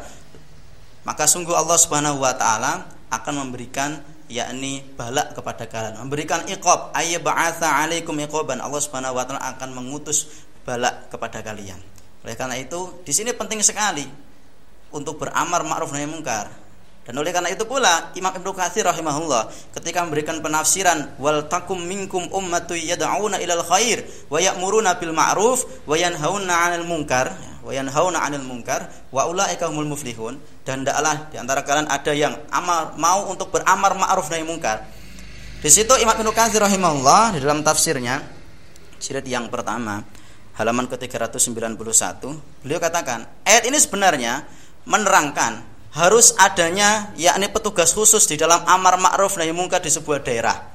[1.01, 3.97] maka sungguh Allah Subhanahu wa taala akan memberikan
[4.29, 5.97] yakni balak kepada kalian.
[6.05, 8.61] Memberikan iqab ayya ba'atha alaikum iqaban.
[8.61, 11.81] Allah Subhanahu wa taala akan mengutus balak kepada kalian
[12.21, 14.05] oleh karena itu di sini penting sekali
[14.93, 16.61] untuk beramar ma'ruf nahi mungkar.
[17.01, 22.29] Dan oleh karena itu pula Imam Ibnu Katsir rahimahullah ketika memberikan penafsiran wal takum minkum
[22.29, 27.33] ummatu yad'una ilal khair wa ya'muruna bil ma'ruf wa yanhauna 'anil munkar.
[27.65, 30.37] Wa yanhauna 'anil munkar wa ulaika humul muflihun.
[30.61, 34.85] Dan hendaklah di antara kalian ada yang amar mau untuk beramar ma'ruf nahi munkar.
[35.57, 38.21] Di situ Imam Ibnu Katsir rahimahullah di dalam tafsirnya
[39.01, 40.05] jilid yang pertama
[40.61, 42.21] halaman ke-391
[42.61, 44.45] beliau katakan ayat ini sebenarnya
[44.85, 50.71] menerangkan harus adanya yakni petugas khusus di dalam amar ma'ruf nahi mungkar di sebuah daerah.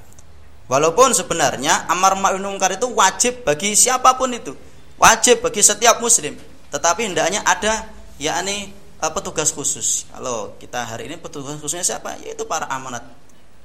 [0.66, 4.53] Walaupun sebenarnya amar ma'ruf nahi mungkar itu wajib bagi siapa pun itu,
[5.01, 6.37] wajib bagi setiap muslim.
[6.68, 7.88] Tetapi hendaknya ada
[8.20, 10.05] yakni uh, petugas khusus.
[10.12, 12.20] Kalau kita hari ini petugas khususnya siapa?
[12.20, 13.09] Yaitu para amanat,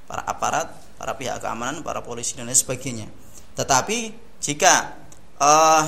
[0.08, 3.12] para aparat, para pihak keamanan, para polisi dan lain sebagainya.
[3.60, 5.01] Tetapi jika
[5.42, 5.84] uh,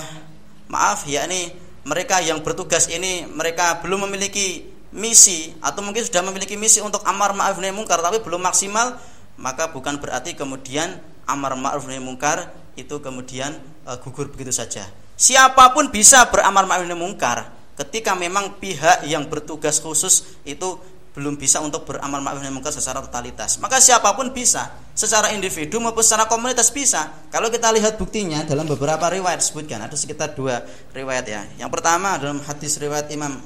[0.74, 1.54] maaf yakni
[1.86, 7.38] mereka yang bertugas ini mereka belum memiliki misi atau mungkin sudah memiliki misi untuk amar
[7.38, 8.98] ma'ruf nahi mungkar tapi belum maksimal
[9.38, 10.98] maka bukan berarti kemudian
[11.30, 13.54] amar ma'ruf nahi mungkar itu kemudian
[13.86, 14.89] uh, gugur begitu saja.
[15.13, 20.78] Siapa pun bisa beramar ma'ruf nahi mungkar ketika memang pihak yang bertugas khusus itu
[21.13, 23.62] belum bisa untuk beramal ma'ruf nahi mungkar secara totalitas.
[23.62, 27.30] Maka siapa pun bisa, secara individu maupun secara komunitas bisa.
[27.30, 31.41] Kalau kita lihat buktinya dalam beberapa riwayat sebutkan ada sekitar dua riwayat ya.
[31.62, 33.38] Yang pertama dalam hadis riwayat Imam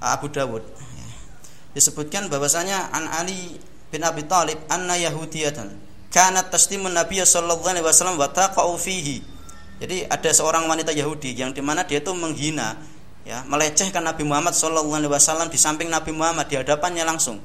[0.00, 0.64] Abu Dawud
[1.76, 3.60] disebutkan bahwasanya an Ali
[3.92, 5.70] bin Abi Thalib anna yahudiyatan
[6.10, 9.22] kanat taslimun Nabi sallallahu alaihi wasallam wa taqau fihi.
[9.80, 12.76] Jadi ada seorang wanita Yahudi yang di mana dia itu menghina
[13.30, 17.38] ya, melecehkan Nabi Muhammad sallallahu alaihi wasallam di samping Nabi Muhammad di hadapannya langsung.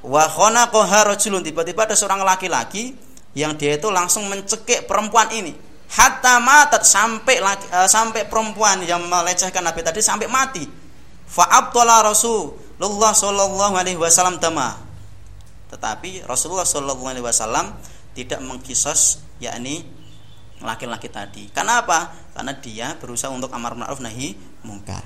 [0.00, 2.96] Wa khanaqaha rajulun tiba-tiba ada seorang laki-laki
[3.36, 5.52] yang dia itu langsung mencekik perempuan ini
[5.94, 10.64] hatta matat sampai laki, uh, sampai perempuan yang melecehkan Nabi tadi sampai mati.
[11.28, 14.74] Fa abtala rasul Rasulullah Shallallahu Alaihi Wasallam dama.
[15.70, 17.70] Tetapi Rasulullah Shallallahu Alaihi Wasallam
[18.12, 19.86] tidak mengkisos yakni
[20.58, 21.46] laki-laki tadi.
[21.54, 22.10] Karena apa?
[22.34, 25.04] Karena dia berusaha untuk amar ma'ruf nahi mungkar.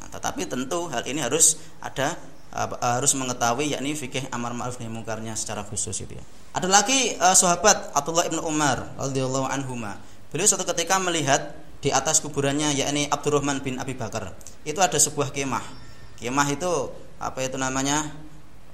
[0.00, 2.16] Nah, tetapi tentu hal ini harus ada
[2.80, 6.24] harus mengetahui yakni fikih amar ma'ruf nahi mungkarnya secara khusus itu ya.
[6.54, 9.98] Ada lagi uh, sahabat Abdullah ibnu Umar radhiyallahu anhuma.
[10.30, 11.50] Beliau suatu ketika melihat
[11.82, 14.32] di atas kuburannya yakni Abdurrahman bin Abi Bakar.
[14.62, 16.72] Itu ada sebuah kemah Kemah itu
[17.18, 18.06] apa itu namanya?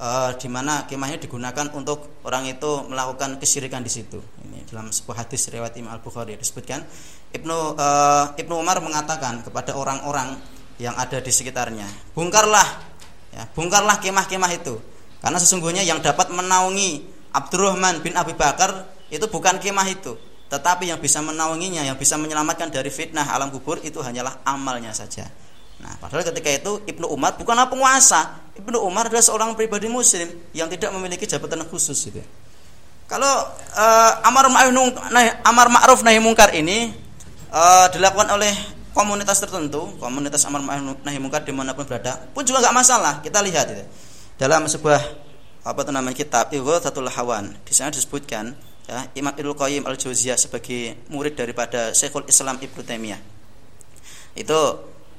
[0.00, 4.20] E, di mana kemahnya digunakan untuk orang itu melakukan kesyirikan di situ.
[4.46, 6.84] Ini dalam sebuah hadis riwayat Imam Al Bukhari disebutkan
[7.30, 7.88] Ibnu e,
[8.42, 10.34] Ibnu Umar mengatakan kepada orang-orang
[10.82, 12.66] yang ada di sekitarnya, bongkarlah,
[13.30, 14.80] ya, bongkarlah kemah-kemah itu,
[15.20, 20.16] karena sesungguhnya yang dapat menaungi Abdurrahman bin Abi Bakar itu bukan kemah itu,
[20.50, 25.28] tetapi yang bisa menaunginya, yang bisa menyelamatkan dari fitnah alam kubur itu hanyalah amalnya saja.
[25.80, 28.52] Nah, padahal ketika itu Ibnu Umar bukanlah penguasa.
[28.52, 32.20] Ibnu Umar adalah seorang pribadi muslim yang tidak memiliki jabatan khusus gitu.
[33.08, 36.92] Kalau uh, amar ma'ruf nahi, amar ma'ruf nahi mungkar ini
[37.50, 38.54] uh, dilakukan oleh
[38.94, 43.14] komunitas tertentu, komunitas amar ma'ruf nahi mungkar di mana pun berada, pun juga nggak masalah.
[43.22, 43.84] Kita lihat itu.
[44.40, 45.00] Dalam sebuah
[45.60, 48.56] apa itu namanya kitab satu Hawan, di sana disebutkan
[48.88, 53.20] ya, Imam Ibnu Qayyim Al-Jauziyah sebagai murid daripada Syekhul Islam Ibnu Taimiyah.
[54.32, 54.58] Itu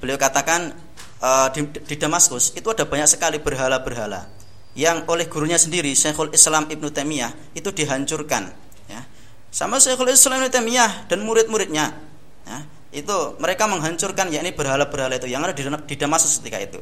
[0.02, 0.74] beliau katakan
[1.22, 4.26] uh, di, di Damaskus itu ada banyak sekali berhala-berhala
[4.74, 8.50] yang oleh gurunya sendiri Syekhul Islam Ibnu Taimiyah itu dihancurkan
[8.90, 9.06] ya.
[9.54, 12.11] Sama Syekhul Islam Ibnu Taimiyah dan murid-muridnya
[12.48, 12.60] ya,
[12.92, 16.80] itu mereka menghancurkan yakni berhala-berhala itu yang ada di, di Damaskus ketika itu.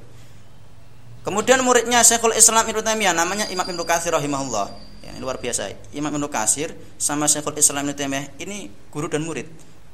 [1.20, 4.72] Kemudian muridnya Syekhul Islam Ibnu Taimiyah namanya Imam Ibnu Katsir rahimahullah.
[5.04, 5.70] Ya, luar biasa.
[5.92, 9.46] Imam Ibnu Katsir sama Syekhul Islam Ibnu Taimiyah ini guru dan murid.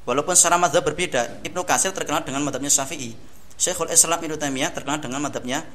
[0.06, 3.18] Walaupun secara madhab berbeda, Ibnu Katsir terkenal dengan madhabnya Syafi'i.
[3.58, 5.66] Syekhul Islam Ibnu Taimiyah terkenal dengan madhabnya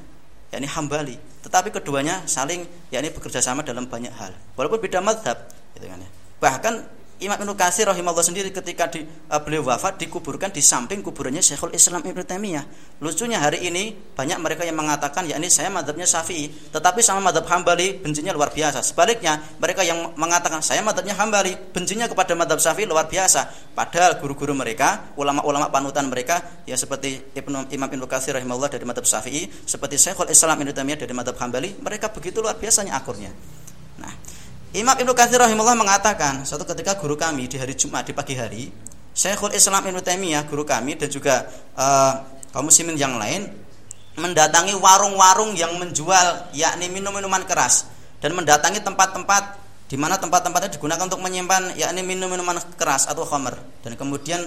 [0.55, 1.15] yakni Hambali.
[1.43, 4.31] Tetapi keduanya saling yakni bekerja sama dalam banyak hal.
[4.55, 6.09] Walaupun beda madhab, gitu kan ya.
[6.39, 6.73] Bahkan
[7.21, 11.69] Imam Ibnu Katsir rahimahullah sendiri ketika di, uh, beliau wafat dikuburkan di samping kuburannya Syekhul
[11.69, 12.65] Islam Ibnu Taimiyah.
[12.97, 17.45] Lucunya hari ini banyak mereka yang mengatakan ya ini saya madhabnya Syafi'i, tetapi sama madhab
[17.45, 18.81] Hambali bencinya luar biasa.
[18.81, 23.69] Sebaliknya mereka yang mengatakan saya madhabnya Hambali bencinya kepada madhab Syafi'i luar biasa.
[23.77, 29.05] Padahal guru-guru mereka, ulama-ulama panutan mereka ya seperti Ibnu Imam Ibnu Katsir rahimahullah dari madhab
[29.05, 33.29] Syafi'i, seperti Syekhul Islam Ibnu Taimiyah dari madhab Hambali, mereka begitu luar biasanya akurnya.
[34.01, 34.09] Nah,
[34.71, 38.71] Imam Ibnu Katsir rahimahullah mengatakan, suatu ketika guru kami di hari Jumat di pagi hari,
[39.11, 41.43] Syekhul Islam Ibnu Taimiyah guru kami dan juga
[41.75, 42.23] uh,
[42.55, 43.51] kaum muslimin yang lain
[44.15, 47.91] mendatangi warung-warung yang menjual yakni minum-minuman keras
[48.23, 49.59] dan mendatangi tempat-tempat
[49.91, 54.39] di mana tempat-tempatnya digunakan untuk menyimpan yakni minum-minuman keras atau khamr dan kemudian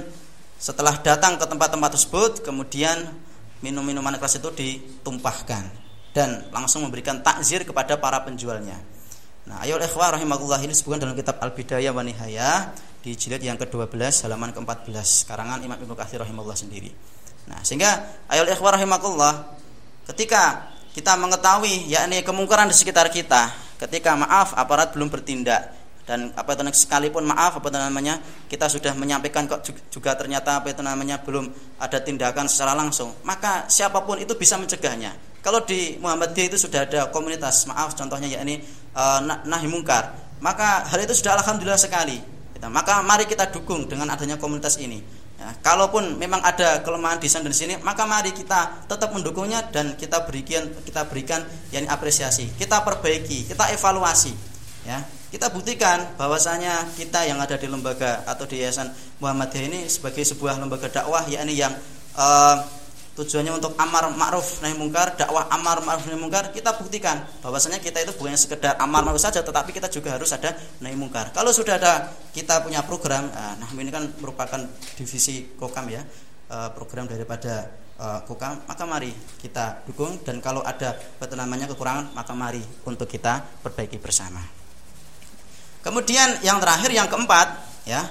[0.57, 3.13] setelah datang ke tempat-tempat tersebut kemudian
[3.61, 5.69] minum-minuman keras itu ditumpahkan
[6.17, 8.81] dan langsung memberikan takzir kepada para penjualnya.
[9.45, 10.65] Nah, ayo ikhwah rahimakumullah.
[10.65, 12.73] Ini disebutkan dalam kitab Al-Bidayah wa Nihayah
[13.05, 16.89] di jilid yang ke-12 halaman ke-14 karangan Imam Ibnu Katsir rahimahullah sendiri.
[17.53, 19.53] Nah, sehingga ayo ikhwah rahimakumullah
[20.09, 26.53] ketika kita mengetahui yakni kemungkaran di sekitar kita, ketika maaf aparat belum bertindak dan apa
[26.53, 31.25] itu sekalipun maaf apa itu namanya kita sudah menyampaikan kok juga ternyata apa itu namanya
[31.25, 31.49] belum
[31.81, 36.89] ada tindakan secara langsung maka siapa pun itu bisa mencegahnya kalau di Muhammadiyah itu sudah
[36.89, 38.65] ada komunitas maaf contohnya yakni
[38.97, 40.17] uh, nahi mungkar.
[40.41, 42.17] Maka hal itu sudah alhamdulillah sekali.
[42.65, 45.05] Maka mari kita dukung dengan adanya komunitas ini.
[45.37, 49.93] Ya, kalaupun memang ada kelemahan di sana dan sini, maka mari kita tetap mendukungnya dan
[50.01, 51.45] kita berikan kita berikan
[51.77, 54.33] yang apresiasi, kita perbaiki, kita evaluasi,
[54.89, 55.05] ya.
[55.29, 60.63] Kita buktikan bahwasanya kita yang ada di lembaga atau di Yayasan Muhammadiyah ini sebagai sebuah
[60.63, 61.75] lembaga dakwah yakni yang
[62.15, 62.63] uh,
[63.15, 68.03] tujuannya untuk amar ma'ruf nahi mungkar, dakwah amar ma'ruf nahi mungkar, kita buktikan bahwasanya kita
[68.03, 70.51] itu bukan sekedar amar ma'ruf saja tetapi kita juga harus ada
[70.83, 71.31] nahi mungkar.
[71.31, 74.59] Kalau sudah ada kita punya program, eh, nah ini kan merupakan
[74.99, 76.03] divisi Kokam ya,
[76.51, 80.99] eh, program daripada eh, Kokam, maka mari kita dukung dan kalau ada
[81.39, 84.43] namanya kekurangan, maka mari untuk kita perbaiki bersama.
[85.87, 87.47] Kemudian yang terakhir yang keempat
[87.87, 88.11] ya,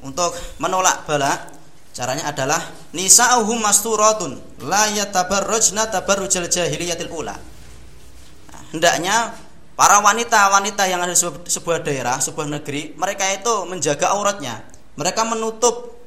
[0.00, 0.32] untuk
[0.62, 1.57] menolak bala
[1.98, 2.62] Caranya adalah
[2.94, 7.34] nisa'uhum masturatun la yatabarrajna tabarrujal jahiliyatil ula.
[7.34, 9.34] Nah, hendaknya
[9.74, 14.62] para wanita-wanita yang ada di sebuah daerah, sebuah negeri, mereka itu menjaga auratnya.
[14.94, 15.98] Mereka menutup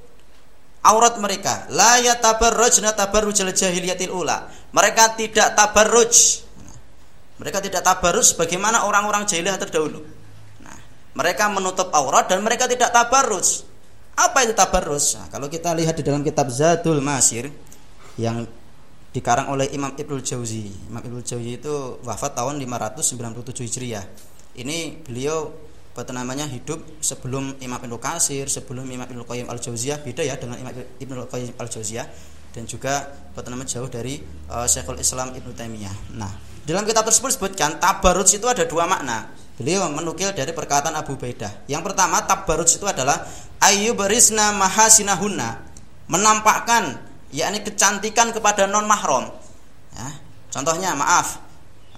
[0.80, 1.68] aurat mereka.
[1.76, 4.48] La yatabarrajna tabarrujal jahiliyatil ula.
[4.72, 6.48] Mereka tidak tabarruj.
[7.36, 10.00] Mereka tidak tabarruj bagaimana orang-orang jahiliyah terdahulu.
[10.64, 10.78] Nah,
[11.20, 13.68] mereka menutup aurat dan mereka tidak tabarruj.
[14.18, 15.16] Apa itu tabarrus?
[15.18, 17.48] Nah, kalau kita lihat di dalam kitab Zadul Masir
[18.20, 18.44] yang
[19.12, 20.72] dikarang oleh Imam Ibnul Jauzi.
[20.88, 24.06] Imam Ibnul Jauzi itu wafat tahun 597 Hijriah.
[24.56, 25.52] Ini beliau
[25.92, 30.56] apa namanya hidup sebelum Imam Ibnu Kasir, sebelum Imam Ibnu Qayyim Al-Jauziyah, beda ya dengan
[30.56, 32.08] Imam Ibnu Qayyim Al-Jauziyah
[32.56, 36.16] dan juga apa namanya jauh dari uh, Syekhul Islam Ibnu Taimiyah.
[36.16, 36.32] Nah,
[36.64, 39.28] dalam kitab tersebut disebutkan tabarruj itu ada dua makna.
[39.62, 41.70] Beliau menukil dari perkataan Abu Baidah.
[41.70, 43.22] Yang pertama, tabarruj itu adalah
[43.62, 45.50] ayyubrisna mahasinahunna
[46.10, 46.98] menampakkan
[47.32, 49.32] yakni kecantikan kepada non mahram
[49.96, 50.08] ya.
[50.52, 51.40] contohnya maaf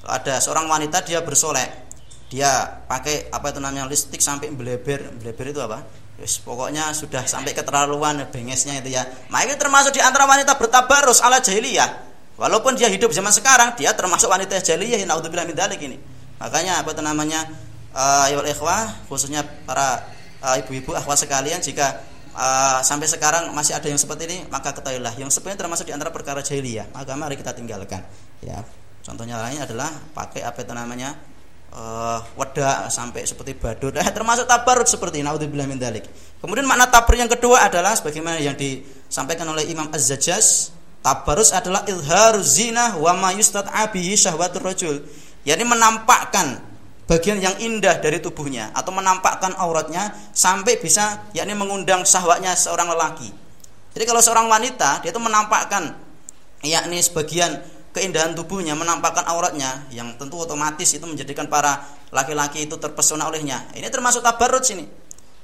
[0.05, 1.89] ada seorang wanita dia bersolek
[2.29, 5.79] dia pakai apa itu namanya listrik sampai beleber beleber itu apa
[6.13, 9.01] Yes, pokoknya sudah sampai keterlaluan bengesnya itu ya.
[9.33, 11.89] Maka ini termasuk di antara wanita bertabarus ala jahiliyah.
[12.37, 15.09] Walaupun dia hidup zaman sekarang, dia termasuk wanita jahiliyah.
[15.09, 15.49] Naudzubillah
[15.81, 15.97] ini.
[16.43, 17.47] Makanya apa itu namanya?
[17.93, 20.01] Uh, ikhwah khususnya para
[20.41, 22.01] uh, ibu-ibu akhwat sekalian jika
[22.33, 25.15] uh, sampai sekarang masih ada yang seperti ini maka ketahuilah.
[25.15, 26.91] Yang sebenarnya termasuk di antara perkara jahiliyah.
[26.91, 28.03] Maka mari kita tinggalkan.
[28.43, 28.59] Ya.
[29.03, 31.15] Contohnya lain adalah pakai apa itu namanya
[31.75, 33.95] uh, wedak sampai seperti badut.
[33.95, 36.07] Eh, termasuk tabarut seperti naudzubillah min dalik.
[36.43, 42.39] Kemudian makna tabar yang kedua adalah sebagaimana yang disampaikan oleh Imam Az-Zajjaj tabarus adalah ilhar
[42.43, 45.03] zina wa ma yustad'abihi syahwatur rajul
[45.43, 46.59] yakni menampakkan
[47.07, 53.29] bagian yang indah dari tubuhnya atau menampakkan auratnya sampai bisa yakni mengundang syahwatnya seorang lelaki.
[53.93, 55.93] Jadi kalau seorang wanita dia itu menampakkan
[56.63, 57.59] yakni sebagian
[57.93, 63.69] keindahan tubuhnya, menampakkan auratnya yang tentu otomatis itu menjadikan para laki-laki itu terpesona olehnya.
[63.77, 64.85] Ini termasuk tabarruj ini.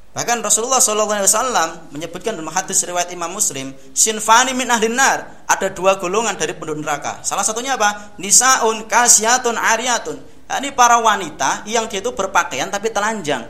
[0.09, 6.33] Bahkan Rasulullah SAW menyebutkan dalam hadis riwayat Imam Muslim, sinfani min ahlin ada dua golongan
[6.33, 7.21] dari penduduk neraka.
[7.21, 8.17] Salah satunya apa?
[8.17, 10.17] Nisaun kasyatun ariyatun
[10.57, 13.45] ini para wanita yang dia itu berpakaian tapi telanjang.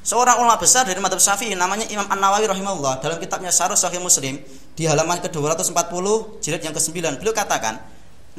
[0.00, 4.40] Seorang ulama besar dari madhab syafi'i namanya Imam An-Nawawi rahimahullah dalam kitabnya Syarah Sahih Muslim
[4.72, 6.06] di halaman ke-240
[6.40, 7.76] jilid yang ke-9 beliau katakan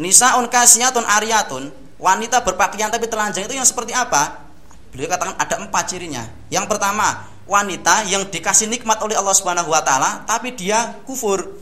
[0.01, 1.69] Nisaun kasiyatun ariyatun
[2.01, 4.48] wanita berpakaian tapi telanjang itu yang seperti apa?
[4.89, 6.25] Beliau katakan ada empat cirinya.
[6.49, 11.57] Yang pertama, wanita yang dikasih nikmat oleh Allah Subhanahu wa taala tapi dia kufur.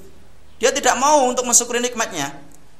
[0.59, 2.33] Dia tidak mau untuk mensyukuri nikmatnya.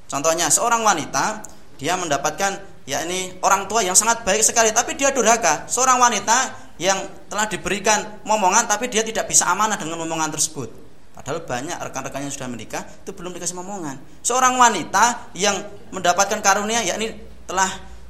[0.07, 1.43] Contohnya seorang wanita
[1.77, 6.97] dia mendapatkan yakni orang tua yang sangat baik sekali tapi dia durhaka seorang wanita yang
[7.27, 10.71] telah diberikan momongan tapi dia tidak bisa amanah dengan momongan tersebut
[11.11, 15.59] padahal banyak rekan-rekannya sudah menikah itu belum dikasih momongan seorang wanita yang
[15.91, 17.11] mendapatkan karunia yakni
[17.43, 17.67] telah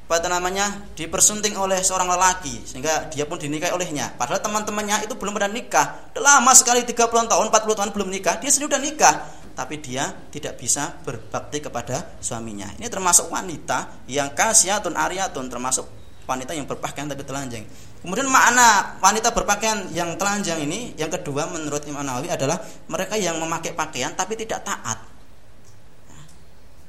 [0.07, 4.15] apa namanya dipersunting oleh seorang lelaki sehingga dia pun dinikahi olehnya.
[4.15, 6.15] Padahal teman-temannya itu belum pernah nikah.
[6.15, 8.39] Lama sekali 30 tahun 40 tahun belum nikah.
[8.39, 9.15] Dia sendiri udah nikah.
[9.51, 12.71] Tapi dia tidak bisa berbakti kepada suaminya.
[12.79, 15.83] Ini termasuk wanita yang kasiatun ariatun termasuk
[16.23, 17.67] wanita yang berpakaian tapi telanjang.
[17.99, 23.35] Kemudian makna wanita berpakaian yang telanjang ini yang kedua menurut Imam Nawawi adalah mereka yang
[23.43, 25.03] memakai pakaian tapi tidak taat.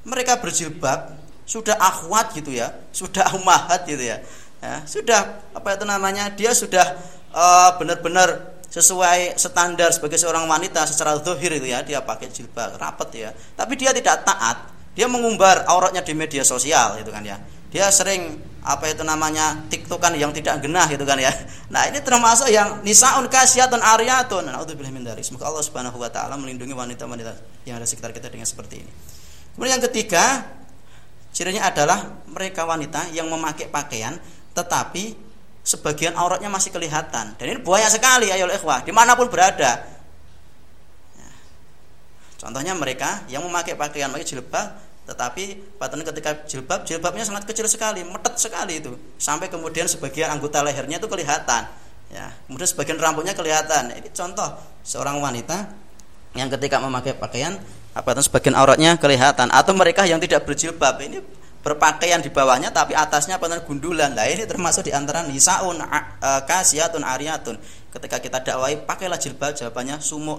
[0.07, 4.20] Mereka berjilbab sudah akhwat gitu ya, sudah umahat gitu ya.
[4.61, 6.28] ya sudah apa itu namanya?
[6.36, 7.01] Dia sudah
[7.32, 13.09] uh, benar-benar sesuai standar sebagai seorang wanita secara zahir itu ya, dia pakai jilbab rapat
[13.16, 13.30] ya.
[13.32, 14.76] Tapi dia tidak taat.
[14.92, 17.40] Dia mengumbar auratnya di media sosial gitu kan ya.
[17.72, 21.32] Dia sering apa itu namanya tiktokan yang tidak genah gitu kan ya.
[21.72, 24.49] Nah, ini termasuk yang nisaun kasiatun ariyatun.
[24.49, 25.22] Dari.
[25.24, 28.92] Semoga Allah Subhanahu wa taala melindungi wanita-wanita yang ada sekitar kita dengan seperti ini.
[29.53, 30.49] Kemudian yang ketiga,
[31.39, 34.18] Cirinya adalah mereka wanita yang memakai pakaian
[34.59, 35.14] tetapi
[35.62, 37.39] sebagian auratnya masih kelihatan.
[37.39, 39.86] Dan ini banyak sekali ayo ikhwah, di mana pun berada.
[41.14, 41.30] Ya.
[42.43, 44.66] Contohnya mereka yang memakai pakaian pakai jilbab
[45.07, 48.99] tetapi paten ketika jilbab jilbabnya sangat kecil sekali, metet sekali itu.
[49.22, 51.70] Sampai kemudian sebagian anggota lehernya itu kelihatan.
[52.11, 53.95] Ya, kemudian sebagian rambutnya kelihatan.
[53.95, 55.70] Ini contoh seorang wanita
[56.34, 57.62] yang ketika memakai pakaian
[57.99, 61.18] apa itu sebagian auratnya kelihatan atau mereka yang tidak berjilbab ini
[61.59, 64.14] berpakaian di bawahnya tapi atasnya apa gundulan.
[64.14, 67.59] Nah, ini termasuk di antara nisaun e, kasiatun ariatun.
[67.90, 70.38] Ketika kita dakwai pakailah jilbab jawabannya sumuk.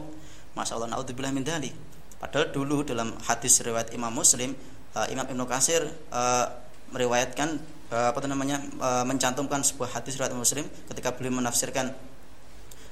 [0.55, 1.69] Masya Allah naudzubillah min dali.
[2.17, 4.55] Padahal dulu dalam hadis riwayat Imam Muslim
[4.95, 6.21] e, Imam Ibnu Kasir e,
[6.95, 8.61] meriwayatkan apa namanya
[9.01, 10.61] mencantumkan sebuah hadis riwayat Muslim
[10.93, 11.89] ketika beliau menafsirkan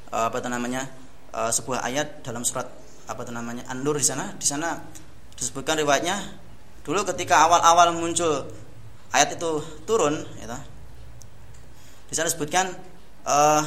[0.09, 0.89] apa namanya
[1.30, 2.65] sebuah ayat dalam surat
[3.08, 4.78] apa itu namanya An-Nur di sana di sana
[5.39, 6.20] disebutkan riwayatnya
[6.84, 8.47] dulu ketika awal-awal muncul
[9.16, 10.60] ayat itu turun ya
[12.08, 12.72] di sana disebutkan
[13.28, 13.64] uh,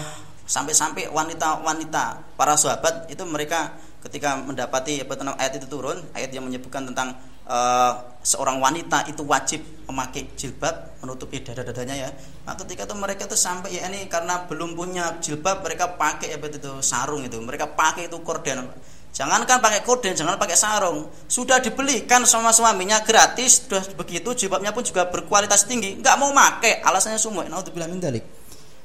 [0.48, 6.48] sampai-sampai wanita-wanita para sahabat itu mereka ketika mendapati apa itu ayat itu turun ayat yang
[6.48, 7.92] menyebutkan tentang uh,
[8.24, 12.10] seorang wanita itu wajib memakai jilbab menutupi dada-dadanya ya.
[12.48, 16.46] Nah, ketika itu mereka itu sampai ya ini karena belum punya jilbab mereka pakai apa
[16.48, 17.36] itu sarung itu.
[17.36, 18.68] Mereka pakai itu korden
[19.10, 21.10] Jangankan pakai korden, jangan pakai sarung.
[21.26, 25.98] Sudah dibelikan sama suaminya gratis, sudah begitu jilbabnya pun juga berkualitas tinggi.
[25.98, 27.42] Enggak mau pakai, alasannya semua.
[27.50, 28.22] Naudzubillah min dalik.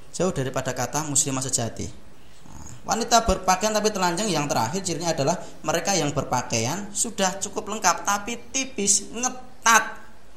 [0.10, 1.86] Jauh daripada kata muslimah sejati.
[2.50, 8.02] Nah, wanita berpakaian tapi telanjang yang terakhir cirinya adalah mereka yang berpakaian sudah cukup lengkap
[8.02, 9.84] tapi tipis, ngetat,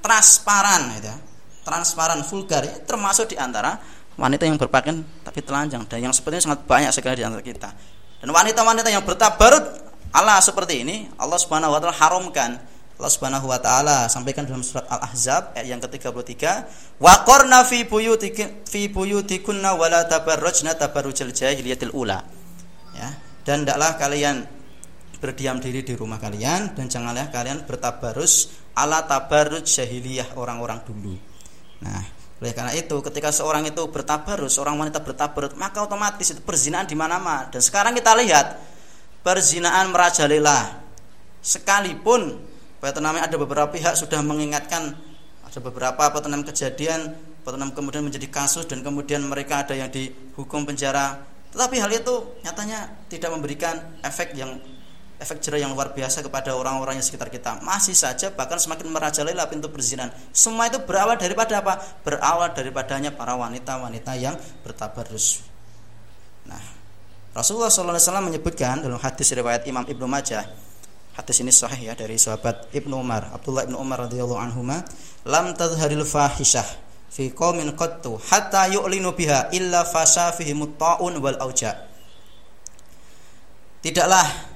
[0.04, 1.16] transparan gitu ya.
[1.64, 3.76] Transparan, vulgar ya, termasuk di antara
[4.20, 7.70] wanita yang berpakaian tapi telanjang dan yang sepertinya sangat banyak sekali di antara kita
[8.18, 9.64] dan wanita-wanita yang bertabarut
[10.10, 12.50] Allah seperti ini Allah Subhanahu wa taala haramkan.
[12.98, 16.34] Allah Subhanahu wa taala sampaikan dalam surat Al-Ahzab ayat yang ke-33,
[16.98, 19.78] "Wa qarna fi buyutikum fi buyutikunna
[21.30, 22.26] jahiliyatil ula."
[22.98, 23.14] Ya,
[23.46, 24.50] dan hendaklah kalian
[25.22, 31.14] berdiam diri di rumah kalian dan janganlah kalian bertabarus ala tabarruj jahiliyah orang-orang dulu.
[31.86, 32.02] Nah,
[32.38, 36.94] oleh karena itu, ketika seorang itu bertabarut, seorang wanita bertabarut, maka otomatis itu perzinaan di
[36.94, 37.50] mana-mana.
[37.50, 38.62] Dan sekarang kita lihat
[39.26, 40.78] perzinaan merajalela.
[41.42, 42.38] Sekalipun
[43.02, 44.94] namanya ada beberapa pihak sudah mengingatkan
[45.42, 50.62] ada beberapa apa namanya kejadian namanya kemudian menjadi kasus dan kemudian mereka ada yang dihukum
[50.62, 51.24] penjara.
[51.50, 53.74] Tetapi hal itu nyatanya tidak memberikan
[54.04, 54.60] efek yang
[55.18, 57.58] efek jerah yang luar biasa kepada orang-orang yang sekitar kita.
[57.62, 60.14] Masih saja bahkan semakin merajalela pintu perzinahan.
[60.30, 61.78] Semua itu berawal daripada apa?
[62.06, 65.42] Berawal daripadanya para wanita-wanita yang bertabarus.
[66.46, 66.62] Nah,
[67.34, 70.68] Rasulullah SAW menyebutkan dalam hadis riwayat Imam Ibnu Majah
[71.18, 74.86] Hadis ini sahih ya dari sahabat Ibnu Umar, Abdullah Ibnu Umar radhiyallahu anhuma,
[75.26, 76.62] lam tadhharil fahishah
[77.10, 81.74] fi qaumin qattu hatta yu'linu biha illa fasha fihi mutta'un wal auja.
[83.82, 84.47] Tidaklah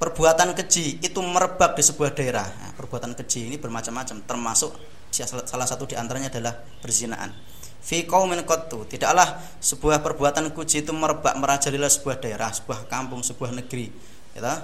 [0.00, 2.48] perbuatan keji itu merebak di sebuah daerah.
[2.48, 4.72] Nah, perbuatan keji ini bermacam-macam, termasuk
[5.12, 7.36] salah satu di antaranya adalah perzinaan.
[7.84, 9.28] Tidaklah
[9.60, 13.92] sebuah perbuatan keji itu merebak merajalela sebuah daerah, sebuah kampung, sebuah negeri,
[14.32, 14.54] gitu.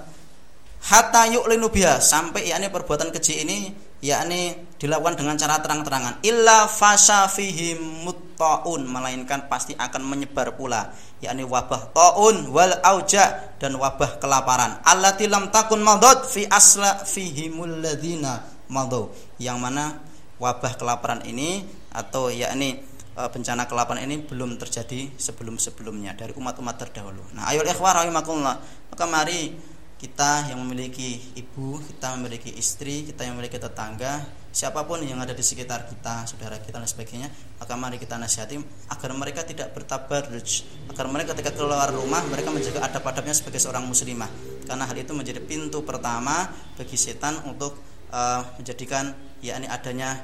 [0.77, 1.25] Hatta
[1.69, 3.73] biha, sampai yakni perbuatan keji ini
[4.03, 6.21] yakni dilakukan dengan cara terang-terangan.
[6.21, 13.73] Illa fasa fihi muttaun, melainkan pasti akan menyebar pula yakni wabah taun wal auja dan
[13.73, 19.09] wabah kelaparan allati lam takun madad fi asla fihimul ladzina madu
[19.41, 19.97] yang mana
[20.37, 22.77] wabah kelaparan ini atau yakni
[23.17, 27.33] e, bencana kelaparan ini belum terjadi sebelum-sebelumnya dari umat-umat terdahulu.
[27.33, 28.61] Nah, ayo ikhwah rahimakumullah.
[28.93, 29.57] Maka mari
[29.97, 34.21] kita yang memiliki ibu, kita memiliki istri, kita yang memiliki tetangga,
[34.53, 38.61] siapa pun yang ada di sekitar kita, saudara kita dan sebagainya, maka mari kita nasihati
[38.93, 40.49] agar mereka tidak bertabarruj,
[40.93, 44.29] agar mereka ketika keluar rumah mereka menjaga adab-adabnya sebagai seorang muslimah.
[44.69, 46.45] Karena hal itu menjadi pintu pertama
[46.77, 47.81] bagi setan untuk
[48.13, 50.21] uh, menjadikan yakni adanya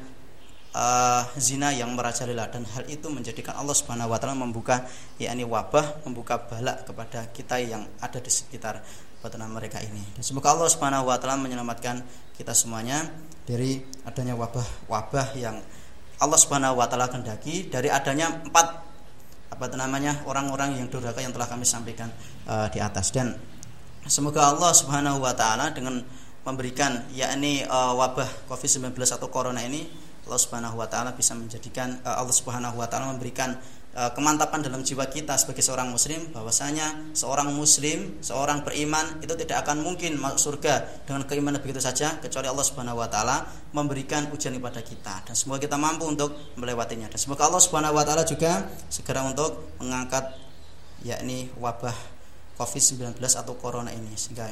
[0.78, 4.86] uh, zina yang merajalela dan hal itu menjadikan Allah Subhanahu wa taala membuka
[5.18, 8.82] yakni wabah, membuka balak kepada kita yang ada di sekitar
[9.24, 10.04] peternak mereka ini.
[10.20, 12.04] Dan semoga Allah Subhanahu wa taala menyelamatkan
[12.36, 13.08] kita semuanya
[13.48, 15.64] dari adanya wabah-wabah yang
[16.20, 18.84] Allah Subhanahu wa taala kehendaki dari adanya empat
[19.54, 22.10] apa namanya orang-orang yang durhaka yang telah kami sampaikan
[22.50, 23.38] uh, di atas dan
[24.10, 26.04] semoga Allah Subhanahu wa taala dengan
[26.44, 29.88] memberikan yakni uh, wabah Covid-19 atau corona ini
[30.28, 33.56] Allah Subhanahu wa taala bisa menjadikan uh, Allah Subhanahu wa taala memberikan
[33.94, 39.86] kemantapan dalam jiwa kita sebagai seorang muslim bahwasanya seorang muslim, seorang beriman itu tidak akan
[39.86, 44.82] mungkin masuk surga dengan keimanan begitu saja kecuali Allah Subhanahu wa taala memberikan ujian kepada
[44.82, 45.30] kita.
[45.30, 47.06] Dan semoga kita mampu untuk melewatinya.
[47.06, 50.26] Dan semoga Allah Subhanahu wa taala juga segera untuk mengangkat
[51.06, 51.94] yakni wabah
[52.58, 54.18] Covid-19 atau corona ini.
[54.18, 54.50] Sehingga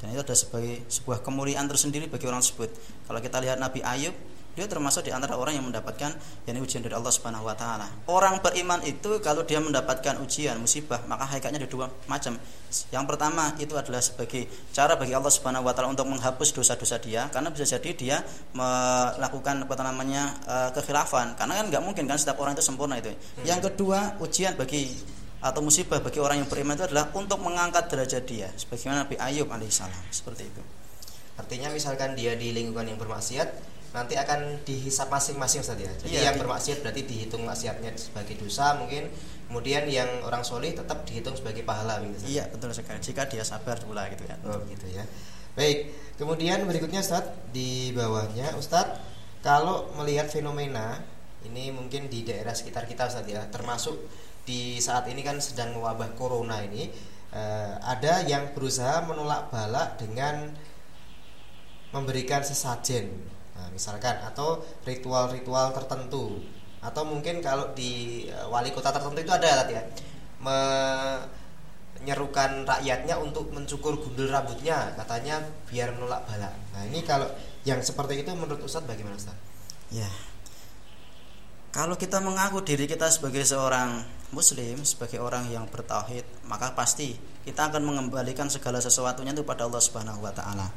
[0.01, 2.73] dan itu ada sebagai sebuah kemuliaan tersendiri bagi orang tersebut
[3.05, 4.17] kalau kita lihat Nabi Ayub
[4.55, 6.15] dia termasuk di antara orang yang mendapatkan
[6.47, 7.91] yakni ujian dari Allah Subhanahu wa taala.
[8.07, 12.39] Orang beriman itu kalau dia mendapatkan ujian, musibah, maka hakikatnya ada dua macam.
[12.87, 17.27] Yang pertama itu adalah sebagai cara bagi Allah Subhanahu wa taala untuk menghapus dosa-dosa dia
[17.35, 18.17] karena bisa jadi dia
[18.55, 23.11] melakukan apa namanya uh, kekhilafan karena kan nggak mungkin kan setiap orang itu sempurna itu.
[23.43, 24.87] Yang kedua, ujian bagi
[25.43, 29.47] atau musibah bagi orang yang beriman itu adalah untuk mengangkat derajat dia sebagaimana Nabi Ayub
[29.51, 30.63] alaihissalam seperti itu.
[31.35, 35.87] Artinya misalkan dia di lingkungan yang bermaksiat nanti akan dihisap masing-masing saja.
[35.87, 35.93] Ya.
[35.95, 39.07] Jadi iya, yang bermaksiat berarti dihitung maksiatnya sebagai dosa mungkin
[39.47, 42.27] kemudian yang orang solih tetap dihitung sebagai pahala gitu.
[42.27, 42.99] Iya, betul sekali.
[42.99, 44.35] Jika dia sabar pula gitu ya.
[44.43, 45.07] Oh, gitu ya.
[45.55, 45.95] Baik.
[46.19, 48.99] Kemudian berikutnya Ustaz di bawahnya Ustaz
[49.39, 50.99] kalau melihat fenomena
[51.47, 53.95] ini mungkin di daerah sekitar kita Ustaz ya, termasuk
[54.45, 56.87] di saat ini kan sedang mewabah corona ini
[57.33, 60.53] eh, ada yang berusaha menolak balak dengan
[61.89, 63.09] memberikan sesajen.
[63.57, 66.45] Nah, misalkan atau ritual-ritual tertentu.
[66.85, 69.81] Atau mungkin kalau di eh, wali kota tertentu itu ada ya.
[72.05, 76.53] Menyerukan rakyatnya untuk mencukur gundul rambutnya katanya biar menolak balak.
[76.77, 77.25] Nah ini kalau
[77.65, 79.41] yang seperti itu menurut Ustadz bagaimana Ustadz?
[79.89, 80.05] Ya.
[81.73, 84.05] Kalau kita mengaku diri kita sebagai seorang
[84.35, 87.15] muslim, sebagai orang yang bertauhid, maka pasti
[87.47, 90.67] kita akan mengembalikan segala sesuatunya itu pada Allah Subhanahu wa taala.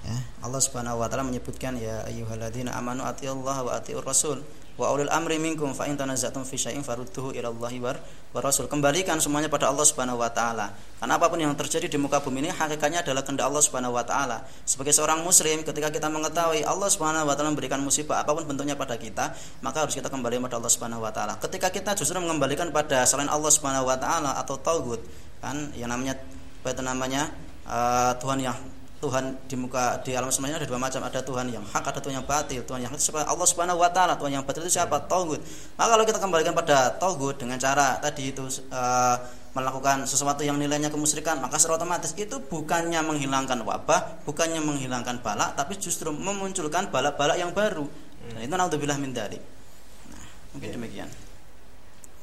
[0.00, 4.40] Ya, Allah Subhanahu wa taala menyebutkan ya ayyuhalladzina amanu atiullaha wa atiur rasul
[4.74, 7.96] wa ulil amri minkum fa in tanaza'tum fi syai'in farudduhu ila Allahi war
[8.42, 8.66] rasul.
[8.66, 10.74] Kembalikan semuanya pada Allah Subhanahu wa taala.
[10.98, 14.02] Karena apa pun yang terjadi di muka bumi ini hakikatnya adalah kehendak Allah Subhanahu wa
[14.02, 14.42] taala.
[14.66, 18.74] Sebagai seorang muslim ketika kita mengetahui Allah Subhanahu wa taala memberikan musibah apa pun bentuknya
[18.74, 19.30] pada kita,
[19.62, 21.38] maka harus kita kembali pada Allah Subhanahu wa taala.
[21.38, 24.98] Ketika kita justru mengembalikan pada selain Allah Subhanahu wa taala atau tauhid,
[25.38, 26.18] kan yang namanya
[26.64, 27.22] apa itu namanya
[27.68, 28.56] uh, Tuhan yang
[29.04, 31.04] Tuhan di muka di alam semesta ada dua macam.
[31.04, 32.64] Ada Tuhan yang hak ada Tuhan yang batil.
[32.64, 34.16] Tuhan yang hak Allah subhanahu wa taala.
[34.16, 34.96] Tuhan yang batil itu siapa?
[35.04, 35.44] Tauhid
[35.76, 38.40] maka kalau kita kembalikan pada Tauhid dengan cara tadi itu
[38.72, 39.16] uh,
[39.52, 45.54] melakukan sesuatu yang nilainya kemusyrikan maka secara otomatis itu bukannya menghilangkan wabah bukannya menghilangkan balak
[45.54, 47.84] tapi justru memunculkan balak-balak yang baru.
[48.24, 49.42] Dan itu naudzubillah min dzalik
[50.08, 50.24] nah
[50.56, 50.74] mungkin ya.
[50.80, 51.08] demikian.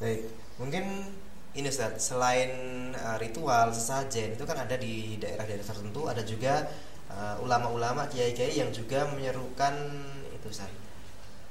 [0.01, 0.21] Baik.
[0.57, 0.83] Mungkin
[1.51, 2.51] ini Ustaz, selain
[2.95, 6.63] uh, ritual sesajen itu kan ada di daerah-daerah tertentu ada juga
[7.11, 9.75] uh, ulama-ulama kiai-kiai yang juga menyerukan
[10.31, 10.71] itu Ustaz.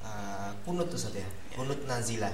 [0.01, 2.33] Uh, kunut Ustaz ya, kunut nazilah.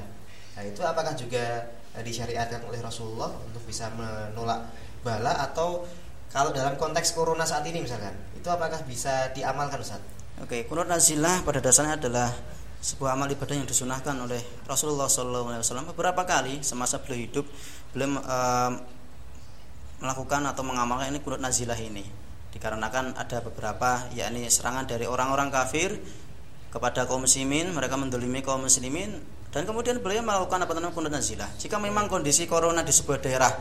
[0.57, 1.67] Nah, itu apakah juga
[1.99, 4.71] uh, disyariatkan oleh Rasulullah untuk bisa menolak
[5.03, 5.83] bala atau
[6.31, 10.03] kalau dalam konteks corona saat ini misalkan, itu apakah bisa diamalkan Ustaz?
[10.39, 12.31] Oke, kunut nazilah pada dasarnya adalah
[12.81, 17.47] sebuah amal ibadah yang disunahkan oleh Rasulullah SAW beberapa kali semasa beliau hidup
[17.91, 18.73] beliau uh,
[20.01, 22.05] melakukan atau mengamalkan ini kunut nazilah ini.
[22.53, 25.97] Dikarenakan ada beberapa yakni serangan dari orang-orang kafir
[26.73, 29.17] kepada kaum muslimin mereka mendolimi kaum muslimin
[29.53, 31.49] dan kemudian beliau melakukan apa namanya kunut nazilah.
[31.57, 33.53] Jika memang kondisi corona di sebuah daerah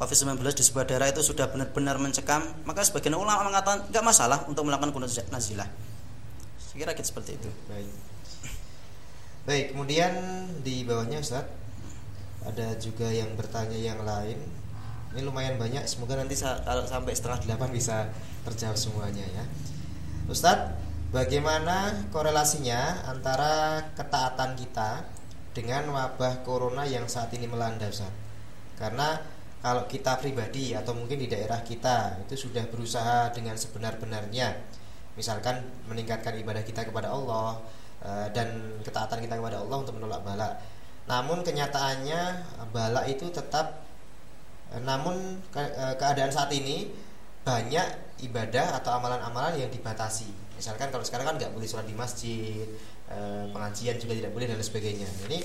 [0.00, 4.64] COVID-19 di sebuah daerah itu sudah benar-benar mencekam maka sebagian ulama mengatakan nggak masalah untuk
[4.64, 5.68] melakukan kunut nazilah.
[6.56, 7.52] Saya kira kita seperti itu.
[7.68, 8.11] Baik
[9.42, 10.14] Baik, kemudian
[10.62, 11.42] di bawahnya Ustaz
[12.46, 14.38] ada juga yang bertanya yang lain.
[15.10, 18.06] Ini lumayan banyak, semoga nanti kalau sampai setengah delapan bisa
[18.46, 19.42] terjawab semuanya ya.
[20.30, 20.78] Ustadz,
[21.10, 25.10] bagaimana korelasinya antara ketaatan kita
[25.50, 28.14] dengan wabah corona yang saat ini melanda Ustaz?
[28.78, 29.18] Karena
[29.58, 34.54] kalau kita pribadi atau mungkin di daerah kita itu sudah berusaha dengan sebenar-benarnya
[35.18, 37.58] misalkan meningkatkan ibadah kita kepada Allah
[38.02, 38.50] Eh, dan
[38.82, 40.58] ketaatan kita kepada Allah untuk menolak bala.
[41.06, 42.20] Namun kenyataannya
[42.74, 43.78] bala itu tetap
[44.74, 46.90] eh, namun eh, keadaan saat ini
[47.46, 50.26] banyak ibadah atau amalan-amalan yang dibatasi.
[50.58, 52.62] Misalkan kalau sekarang kan nggak boleh sholat di masjid,
[53.50, 55.10] pengajian juga tidak boleh dan lain sebagainya.
[55.26, 55.42] Ini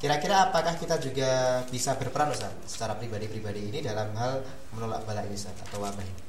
[0.00, 4.40] kira-kira apakah kita juga bisa berperan Ustaz secara pribadi-pribadi ini dalam hal
[4.72, 6.22] menolak bala ini Ustaz atau wabah ini?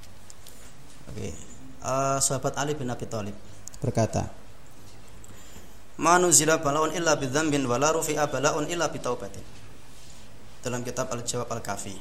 [1.07, 1.27] Oke.
[1.79, 3.35] Uh, sahabat Ali bin Abi Thalib
[3.79, 4.27] berkata,
[5.97, 9.43] manuzila balaun illa bidzambin wala rufi'a balaun illa bitaubatin.
[10.61, 11.95] Dalam kitab Al-Jawab Al-Kafi.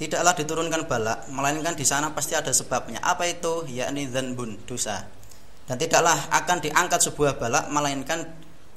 [0.00, 3.04] Tidaklah diturunkan bala, melainkan di sana pasti ada sebabnya.
[3.04, 3.68] Apa itu?
[3.68, 5.04] Yakni dzanbun, dosa.
[5.68, 8.24] Dan tidaklah akan diangkat sebuah bala melainkan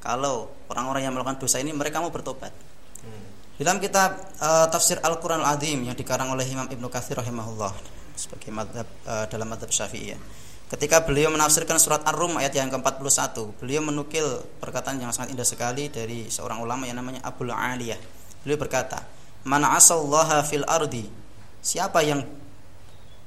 [0.04, 2.52] kalau orang-orang yang melakukan dosa ini mereka mau bertobat.
[3.00, 3.24] Hmm.
[3.56, 7.72] Dalam kitab uh, tafsir Al-Qur'an Al-Azim yang dikarang oleh Imam Ibnu Katsir rahimahullah
[8.14, 13.84] sebagai madhab, uh, dalam madhab Syafi'iyah Ketika beliau menafsirkan surat Ar-Rum ayat yang ke-41, beliau
[13.84, 14.24] menukil
[14.64, 18.00] perkataan yang sangat indah sekali dari seorang ulama yang namanya Abu Aliyah.
[18.40, 19.04] Beliau berkata,
[19.44, 21.04] "Man asallaha fil ardi?"
[21.60, 22.24] Siapa yang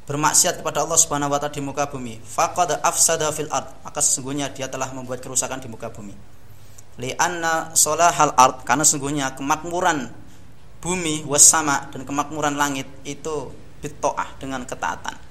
[0.09, 4.49] bermaksiat kepada Allah Subhanahu wa taala di muka bumi, faqad afsada fil ard, maka sesungguhnya
[4.49, 6.15] dia telah membuat kerusakan di muka bumi.
[6.97, 10.09] Li'anna solahal ard, karena sesungguhnya kemakmuran
[10.81, 15.26] bumi wasama dan kemakmuran langit itu bitoah dengan ketaatan.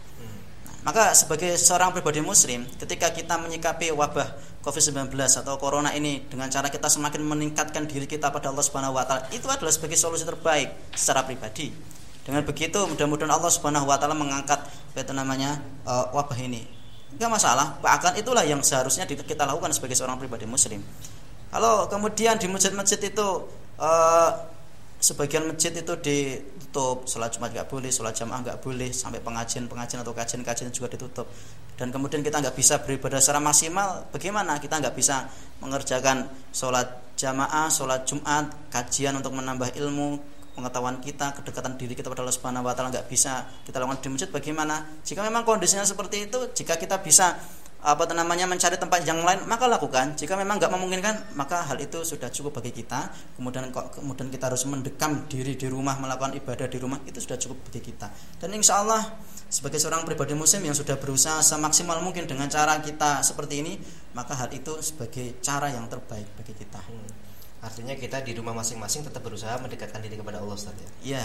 [0.86, 6.70] Maka sebagai seorang pribadi muslim, ketika kita menyikapi wabah COVID-19 atau corona ini dengan cara
[6.70, 9.02] kita semakin meningkatkan diri kita pada Allah Subhanahu wa
[9.34, 11.74] itu adalah sebagai solusi terbaik secara pribadi.
[12.22, 14.62] Dengan begitu mudah-mudahan Allah Subhanahu wa taala mengangkat
[14.94, 16.62] apa namanya uh, wabah ini.
[17.18, 20.86] Enggak masalah, bahkan itulah yang seharusnya kita lakukan sebagai seorang pribadi muslim.
[21.50, 23.26] Kalau kemudian di masjid-masjid itu
[23.82, 24.30] uh,
[24.96, 30.00] sebagian masjid itu ditutup sholat jumat nggak boleh sholat jamaah nggak boleh sampai pengajian pengajian
[30.00, 31.28] atau kajian kajian juga ditutup.
[31.76, 35.28] Dan kemudian kita nggak bisa beribadah secara maksimal bagaimana kita nggak bisa
[35.60, 42.24] mengerjakan sholat jamaah sholat jumat kajian untuk menambah ilmu pengetahuan kita kedekatan diri kita pada
[42.24, 44.30] Allah Subhanahu Wa Taala nggak bisa kita lakukan di masjid?
[44.32, 44.88] Bagaimana?
[45.04, 47.36] Jika memang kondisinya seperti itu jika kita bisa
[47.86, 50.18] apa namanya mencari tempat yang lain maka lakukan.
[50.18, 53.14] Jika memang nggak memungkinkan maka hal itu sudah cukup bagi kita.
[53.38, 57.70] Kemudian kemudian kita harus mendekam diri di rumah melakukan ibadah di rumah itu sudah cukup
[57.70, 58.10] bagi kita.
[58.42, 59.06] Dan insya Allah
[59.46, 63.78] sebagai seorang pribadi muslim yang sudah berusaha semaksimal mungkin dengan cara kita seperti ini
[64.18, 66.82] maka hal itu sebagai cara yang terbaik bagi kita.
[66.82, 67.24] Hmm.
[67.56, 70.90] artinya kita di rumah masing-masing tetap berusaha mendekatkan diri kepada Allah Ustaz ya?
[71.02, 71.24] Iya.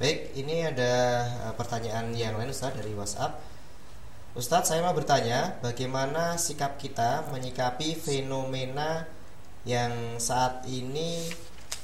[0.00, 0.92] Baik ini ada
[1.26, 3.36] eh, pertanyaan yang lain Ustaz dari WhatsApp
[4.38, 9.02] Ustadz saya mau bertanya bagaimana sikap kita menyikapi fenomena
[9.66, 11.26] yang saat ini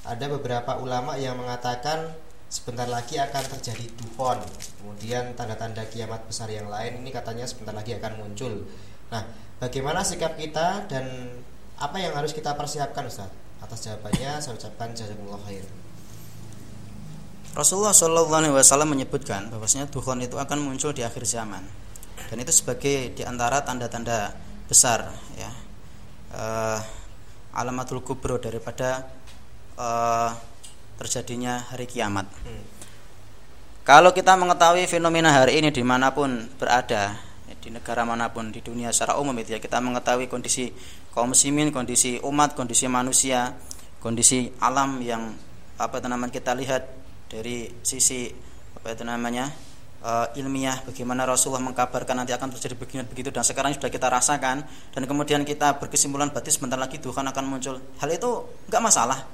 [0.06, 2.14] ada beberapa ulama yang mengatakan
[2.46, 4.38] sebentar lagi akan terjadi duhon
[4.78, 8.70] kemudian tanda-tanda kiamat besar yang lain ini katanya sebentar lagi akan muncul.
[9.10, 9.26] Nah
[9.58, 11.34] bagaimana sikap kita dan
[11.82, 13.34] apa yang harus kita persiapkan Ustaz
[13.66, 15.66] atas jawabannya saya ucapkan jazakumullah khair.
[17.58, 21.82] Rasulullah Wasallam menyebutkan bahwasanya duhon itu akan muncul di akhir zaman
[22.30, 24.32] dan itu sebagai di antara tanda-tanda
[24.64, 25.50] besar ya
[26.34, 26.80] uh,
[27.54, 29.06] alamatul kubro daripada
[29.78, 30.30] uh,
[30.98, 32.26] terjadinya hari kiamat.
[32.46, 32.64] Hmm.
[33.84, 37.12] Kalau kita mengetahui fenomena hari ini di mana pun berada
[37.44, 40.72] ya, di negara mana pun di dunia secara umum itu ya kita mengetahui kondisi
[41.12, 43.52] kaum muslimin, kondisi umat, kondisi manusia,
[44.00, 45.36] kondisi alam yang
[45.76, 46.88] apa itu namanya kita lihat
[47.28, 48.30] dari sisi
[48.78, 49.52] apa itu namanya
[50.04, 54.62] uh, ilmiah bagaimana Rasulullah mengkabarkan nanti akan terjadi begini begitu dan sekarang sudah kita rasakan
[54.92, 57.80] dan kemudian kita berkesimpulan berarti sebentar lagi Tuhan akan muncul.
[57.80, 58.30] Hal itu
[58.68, 59.24] nggak masalah.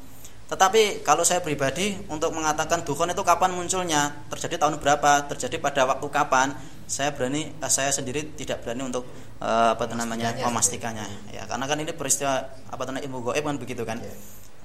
[0.51, 5.87] Tetapi kalau saya pribadi untuk mengatakan Tuhan itu kapan munculnya terjadi tahun berapa terjadi pada
[5.87, 6.51] waktu kapan
[6.91, 9.07] saya berani uh, saya sendiri tidak berani untuk
[9.39, 11.07] uh, apa namanya memastikannya.
[11.31, 14.03] ya karena kan ini peristiwa apa namanya ilmu goib kan begitu kan?
[14.03, 14.11] Ya.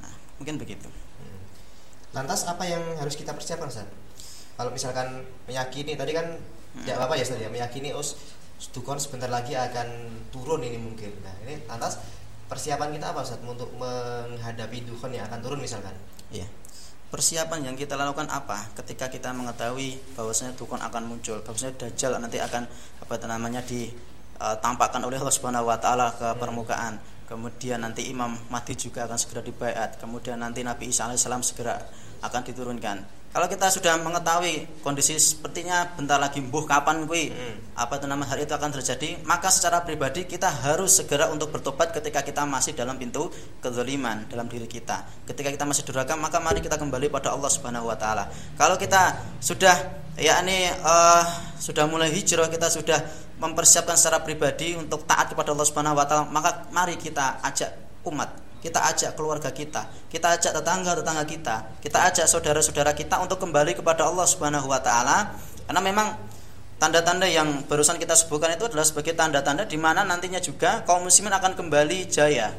[0.02, 0.90] nah, mungkin begitu.
[2.18, 4.05] Lantas apa yang harus kita persiapkan Ustaz?
[4.56, 6.32] Kalau misalkan meyakini tadi kan
[6.84, 7.50] tidak apa-apa ya Ustaz ya.
[7.52, 8.16] Meyakini us
[8.72, 9.88] dukun sebentar lagi akan
[10.32, 11.12] turun ini mungkin.
[11.24, 12.00] Nah ini lantas
[12.48, 15.96] persiapan kita apa Ustaz untuk menghadapi dukun yang akan turun misalkan?
[16.32, 16.48] Iya.
[17.12, 18.72] Persiapan yang kita lakukan apa?
[18.76, 22.68] Ketika kita mengetahui bahwasanya dukun akan muncul bahwasanya dajjal nanti akan
[23.00, 26.40] apa namanya ditampakkan oleh Allah Subhanahu wa taala ke hmm.
[26.40, 26.96] permukaan.
[27.26, 31.82] Kemudian nanti Imam Mahdi juga akan segera dibayat kemudian nanti Nabi Isa alaihissalam segera
[32.22, 33.02] akan diturunkan
[33.36, 37.76] kalau kita sudah mengetahui kondisi sepertinya bentar lagi mbuh kapan kui hmm.
[37.76, 41.92] apa itu nama hari itu akan terjadi, maka secara pribadi kita harus segera untuk bertobat
[41.92, 43.28] ketika kita masih dalam pintu
[43.60, 45.04] kezaliman dalam diri kita.
[45.28, 48.32] Ketika kita masih durhaka, maka mari kita kembali pada Allah Subhanahu wa taala.
[48.56, 49.84] Kalau kita sudah
[50.16, 51.28] yakni uh,
[51.60, 53.04] sudah mulai hijrah, kita sudah
[53.44, 58.46] mempersiapkan secara pribadi untuk taat kepada Allah Subhanahu wa taala, maka mari kita ajak umat
[58.66, 61.56] kita ajak keluarga kita, kita ajak tetangga-tetangga kita,
[61.86, 65.38] kita ajak saudara-saudara kita untuk kembali kepada Allah Subhanahu wa taala
[65.70, 66.18] karena memang
[66.82, 71.38] tanda-tanda yang barusan kita sebutkan itu adalah sebagai tanda-tanda di mana nantinya juga kaum muslimin
[71.38, 72.50] akan kembali jaya.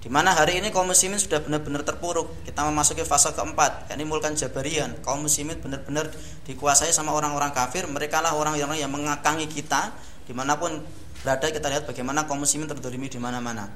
[0.00, 2.44] Di mana hari ini kaum muslimin sudah benar-benar terpuruk.
[2.44, 4.96] Kita memasuki fase keempat, yakni mulkan jabarian.
[5.04, 6.08] Kaum muslimin benar-benar
[6.48, 7.84] dikuasai sama orang-orang kafir.
[7.84, 9.92] Mereka lah orang-orang yang mengakangi kita
[10.24, 10.80] di mana pun
[11.20, 13.68] berada kita lihat bagaimana kaum muslimin terdolimi di mana-mana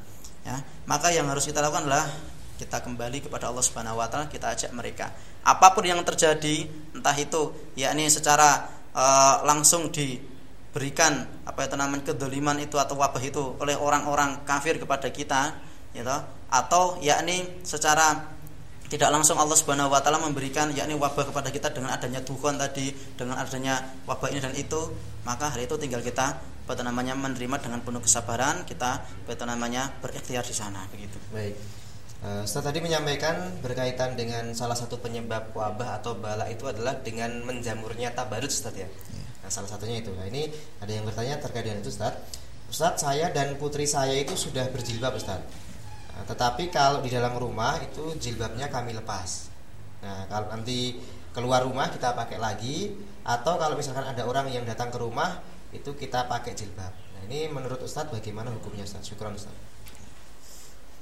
[0.45, 2.07] ya maka yang harus kita lakukan adalah
[2.55, 5.11] kita kembali kepada Allah Subhanahu wa taala kita ajak mereka.
[5.43, 12.57] Apa pun yang terjadi entah itu yakni secara uh, langsung diberikan apa itu namanya kedoliman
[12.63, 15.59] itu atau wabah itu oleh orang-orang kafir kepada kita
[15.91, 16.17] gitu
[16.51, 18.34] atau yakni secara
[18.93, 22.93] tidak langsung Allah Subhanahu wa taala memberikan yakni wabah kepada kita dengan adanya Tuhan tadi
[23.17, 24.93] dengan adanya wabah ini dan itu
[25.25, 30.45] maka hari itu tinggal kita apa namanya menerima dengan penuh kesabaran kita apa namanya berikhtiar
[30.45, 31.57] di sana begitu baik
[32.25, 37.45] uh, Ustaz tadi menyampaikan berkaitan dengan salah satu penyebab wabah atau bala itu adalah dengan
[37.45, 38.89] menjamurnya tabarut Ustaz ya.
[38.89, 39.25] ya.
[39.45, 40.09] Nah, salah satunya itu.
[40.17, 40.49] Nah, ini
[40.81, 42.17] ada yang bertanya terkait dengan itu, Ustaz.
[42.65, 45.45] Ustaz, saya dan putri saya itu sudah berjilbab, Ustaz.
[46.15, 49.51] Nah, tetapi kalau di dalam rumah itu jilbabnya kami lepas.
[50.03, 50.99] Nah, kalau nanti
[51.35, 52.95] keluar rumah kita pakai lagi
[53.27, 55.43] atau kalau misalkan ada orang yang datang ke rumah
[55.75, 56.93] itu kita pakai jilbab.
[56.95, 59.11] Nah, ini menurut Ustadz bagaimana hukumnya Ustadz?
[59.11, 59.75] Syukran Ustadz.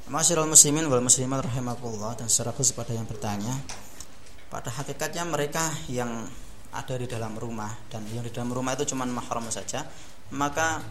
[0.08, 3.54] Masyarul muslimin wal muslimat rahimakumullah dan secara khusus pada yang bertanya
[4.52, 6.28] pada hakikatnya mereka yang
[6.74, 9.88] ada di dalam rumah dan yang di dalam rumah itu cuma mahram saja
[10.28, 10.84] maka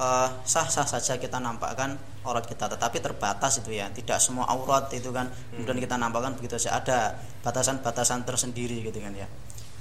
[0.00, 2.66] uh, sah-sah saja kita nampakkan aurat kita.
[2.72, 3.92] Tetapi terbatas itu ya.
[3.92, 6.80] Tidak semua aurat itu kan kemudian kita nampakkan begitu saja.
[6.80, 6.98] Ada
[7.44, 9.28] batasan-batasan tersendiri gitu kan ya.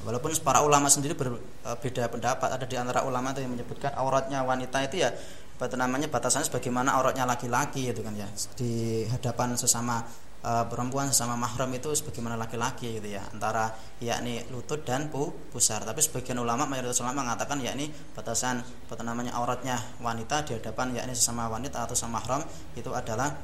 [0.03, 2.49] Walaupun para ulama sendiri berbeda pendapat.
[2.51, 5.11] Ada di antara ulama itu yang menyebutkan auratnya wanita itu ya
[5.59, 8.27] apa namanya batasannya sebagaimana auratnya laki-laki itu kan ya.
[8.55, 10.03] Di hadapan sesama
[10.43, 13.23] uh, perempuan sesama mahram itu sebagaimana laki-laki gitu ya.
[13.31, 15.83] Antara yakni lutut dan pu pusar.
[15.83, 21.13] Tapi sebagian ulama mayoritas ulama mengatakan yakni batasan apa namanya auratnya wanita di hadapan yakni
[21.15, 22.41] sesama wanita atau sesama mahram
[22.75, 23.35] itu adalah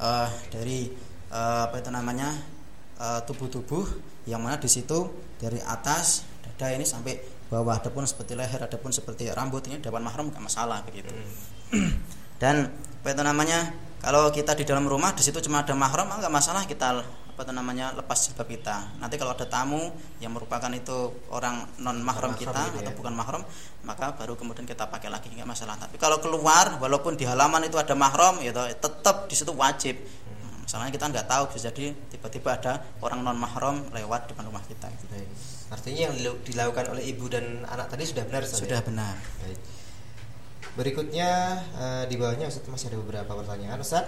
[0.00, 0.88] uh, dari
[1.32, 2.30] uh, apa itu namanya
[3.00, 3.88] tubuh-tubuh
[4.28, 5.08] yang mana di situ
[5.40, 7.16] dari atas dada ini sampai
[7.48, 7.80] bawah.
[7.80, 11.08] Adapun seperti leher adapun seperti rambut ini depan mahram nggak masalah begitu.
[11.72, 11.96] Hmm.
[12.42, 12.68] dan
[13.00, 16.64] apa itu namanya kalau kita di dalam rumah di situ cuma ada mahram nggak masalah
[16.64, 21.64] kita apa itu namanya lepas jilbab kita nanti kalau ada tamu yang merupakan itu orang
[21.80, 22.96] non mahram kita gitu atau ya?
[22.96, 23.42] bukan mahram
[23.84, 27.80] maka baru kemudian kita pakai lagi nggak masalah tapi kalau keluar walaupun di halaman itu
[27.80, 29.96] ada mahram ya tetap di situ wajib
[30.70, 34.86] Soalnya kita nggak tahu bisa jadi tiba-tiba ada orang non mahram lewat depan rumah kita.
[34.86, 35.10] Gitu.
[35.10, 35.28] Baik.
[35.74, 36.14] Artinya yang
[36.46, 38.46] dilakukan oleh ibu dan anak tadi sudah benar.
[38.46, 38.86] Sudah ya?
[38.86, 39.18] benar.
[39.42, 39.58] Baik.
[40.78, 44.06] Berikutnya uh, di bawahnya Ustaz masih ada beberapa pertanyaan Ustaz.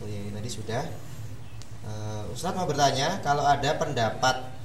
[0.00, 0.84] Oh ya, tadi sudah.
[1.86, 4.56] Uh, Ustaz mau bertanya kalau ada pendapat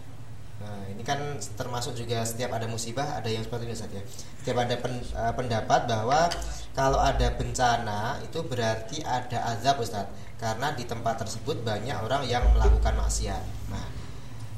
[0.61, 1.17] Nah, ini kan
[1.57, 4.03] termasuk juga setiap ada musibah ada yang seperti ini Ustaz ya.
[4.37, 6.29] Setiap ada pen, uh, pendapat bahwa
[6.77, 10.05] kalau ada bencana itu berarti ada azab Ustaz
[10.37, 13.43] karena di tempat tersebut banyak orang yang melakukan maksiat.
[13.69, 13.85] Nah,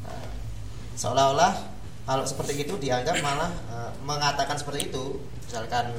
[0.08, 0.32] eh,
[0.96, 1.73] seolah-olah
[2.04, 5.92] kalau seperti itu dianggap malah e, mengatakan seperti itu, misalkan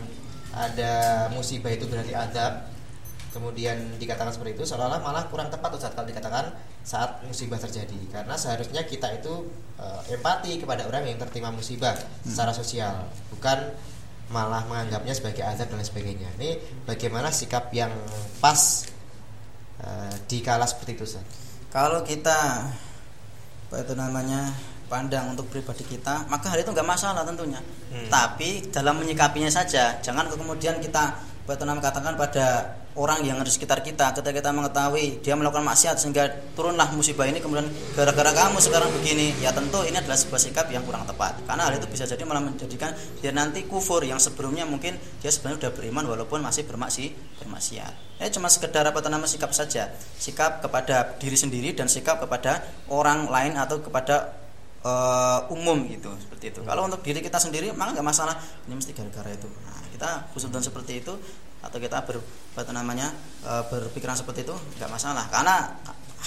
[0.55, 2.69] ada musibah itu berarti adab,
[3.33, 8.37] kemudian dikatakan seperti itu, seolah-olah malah kurang tepat Ustaz kalau dikatakan saat musibah terjadi, karena
[8.37, 9.49] seharusnya kita itu
[9.81, 12.31] e, empati kepada orang yang tertimpa musibah hmm.
[12.31, 13.73] secara sosial, bukan
[14.33, 16.29] malah menganggapnya sebagai azab dan lain sebagainya.
[16.41, 16.51] Ini
[16.89, 17.93] bagaimana sikap yang
[18.41, 18.89] pas
[19.85, 21.27] Eh, di kala seperti itu Ustaz?
[21.69, 22.71] Kalau kita
[23.65, 24.55] apa itu namanya
[24.95, 27.59] pandang untuk pribadi kita, maka hal itu nggak masalah tentunya.
[27.91, 28.07] Hmm.
[28.07, 32.47] Tapi dalam menyikapinya saja, jangan kemudian kita namanya katakan pada
[32.95, 37.27] orang yang ada di sekitar kita ketika kita mengetahui dia melakukan maksiat sehingga turunlah musibah
[37.27, 41.43] ini kemudian gara-gara kamu sekarang begini ya tentu ini adalah sebuah sikap yang kurang tepat
[41.43, 45.67] karena hal itu bisa jadi malah menjadikan dia nanti kufur yang sebelumnya mungkin dia sebenarnya
[45.67, 47.11] sudah beriman walaupun masih bermaksi
[47.43, 52.63] bermaksiat ya cuma sekedar apa nama sikap saja sikap kepada diri sendiri dan sikap kepada
[52.87, 54.44] orang lain atau kepada
[54.85, 56.61] uh, umum gitu seperti itu.
[56.63, 58.37] Kalau untuk diri kita sendiri maka nggak masalah.
[58.69, 59.49] Ini mesti gara-gara itu.
[59.49, 61.15] Nah kita khusus seperti itu
[61.65, 62.21] atau kita ber,
[62.61, 63.09] apa namanya
[63.41, 65.25] e, berpikiran seperti itu nggak masalah.
[65.33, 65.73] Karena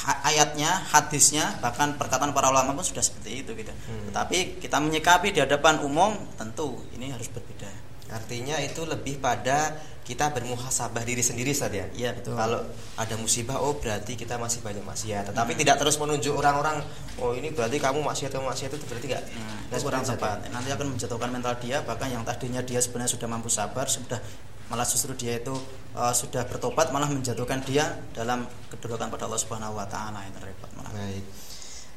[0.05, 3.73] ayatnya hadisnya bahkan perkataan para ulama pun sudah seperti itu gitu.
[3.73, 4.13] Hmm.
[4.13, 7.65] tetapi kita menyikapi di hadapan umum tentu ini harus berbeda
[8.11, 9.75] artinya itu lebih pada
[10.07, 11.83] kita bermuhasabah diri sendiri saja.
[11.91, 12.39] Iya betul.
[12.39, 12.63] Kalau
[12.95, 15.35] ada musibah, oh berarti kita masih banyak maksiat.
[15.35, 15.61] Tetapi hmm.
[15.67, 16.79] tidak terus menunjuk orang-orang,
[17.19, 19.23] oh ini berarti kamu maksiat atau maksiat itu berarti enggak.
[19.27, 20.47] Hmm, nah, kurang tepat.
[20.47, 24.23] Nanti akan menjatuhkan mental dia, bahkan yang tadinya dia sebenarnya sudah mampu sabar, sudah
[24.71, 25.55] malah justru dia itu
[25.95, 30.71] uh, sudah bertobat malah menjatuhkan dia dalam kedudukan pada Allah Subhanahu wa taala itu repot
[30.79, 30.91] malah.
[30.95, 31.23] Baik.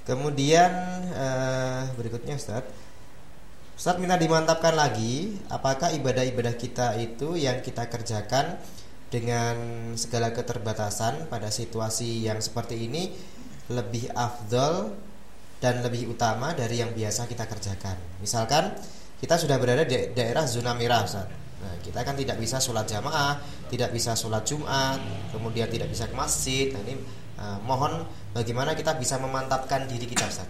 [0.02, 0.70] Kemudian
[1.14, 2.66] uh, berikutnya Ustaz.
[3.80, 8.60] Ustaz minta dimantapkan lagi apakah ibadah-ibadah kita itu yang kita kerjakan
[9.08, 9.56] dengan
[9.96, 13.08] segala keterbatasan pada situasi yang seperti ini
[13.72, 14.92] lebih afdol
[15.64, 17.96] dan lebih utama dari yang biasa kita kerjakan.
[18.20, 18.76] Misalkan
[19.16, 21.24] kita sudah berada di daerah zona merah Ustaz
[21.60, 25.00] Nah, kita kan tidak bisa sholat jamaah, tidak bisa sholat Jumat,
[25.32, 26.72] kemudian tidak bisa ke masjid.
[26.72, 27.00] Nah, ini
[27.36, 30.48] uh, mohon bagaimana kita bisa memantapkan diri kita, Ustaz.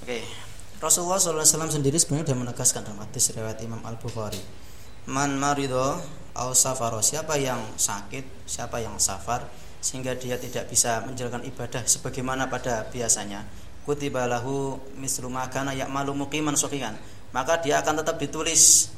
[0.00, 0.51] Oke.
[0.82, 4.42] Rasulullah SAW sendiri sebenarnya sudah menegaskan dalam hadis riwayat Imam Al Bukhari.
[5.06, 6.02] Man marido
[6.34, 9.46] au safaro siapa yang sakit, siapa yang safar
[9.78, 13.46] sehingga dia tidak bisa menjalankan ibadah sebagaimana pada biasanya.
[13.86, 16.94] Kutibalahu mislu makana ya'malu muqiman sofikan
[17.30, 18.90] Maka dia akan tetap ditulis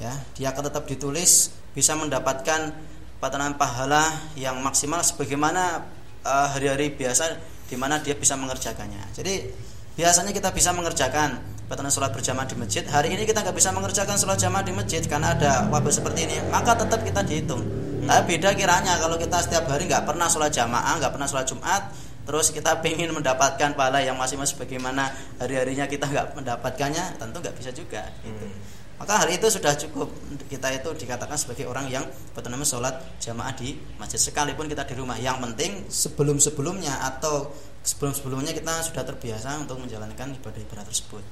[0.00, 2.76] ya dia akan tetap ditulis bisa mendapatkan
[3.20, 5.84] patanan pahala yang maksimal sebagaimana
[6.24, 9.16] uh, hari-hari biasa di mana dia bisa mengerjakannya.
[9.16, 9.48] Jadi
[9.96, 14.20] biasanya kita bisa mengerjakan betulnya sholat berjamaah di masjid hari ini kita nggak bisa mengerjakan
[14.20, 18.08] sholat jamaah di masjid karena ada wabah seperti ini maka tetap kita dihitung hmm.
[18.12, 21.82] tapi beda kiranya kalau kita setiap hari nggak pernah sholat jamaah nggak pernah sholat jumat
[22.28, 25.08] terus kita ingin mendapatkan pahala yang masing-masing bagaimana
[25.40, 28.44] hari-harinya kita nggak mendapatkannya tentu nggak bisa juga gitu.
[28.44, 28.52] Hmm.
[29.00, 30.12] maka hari itu sudah cukup
[30.52, 32.04] kita itu dikatakan sebagai orang yang
[32.36, 37.48] betul sholat jamaah di masjid sekalipun kita di rumah yang penting sebelum sebelumnya atau
[37.82, 41.22] sebelum sebelumnya kita sudah terbiasa untuk menjalankan ibadah-ibadah tersebut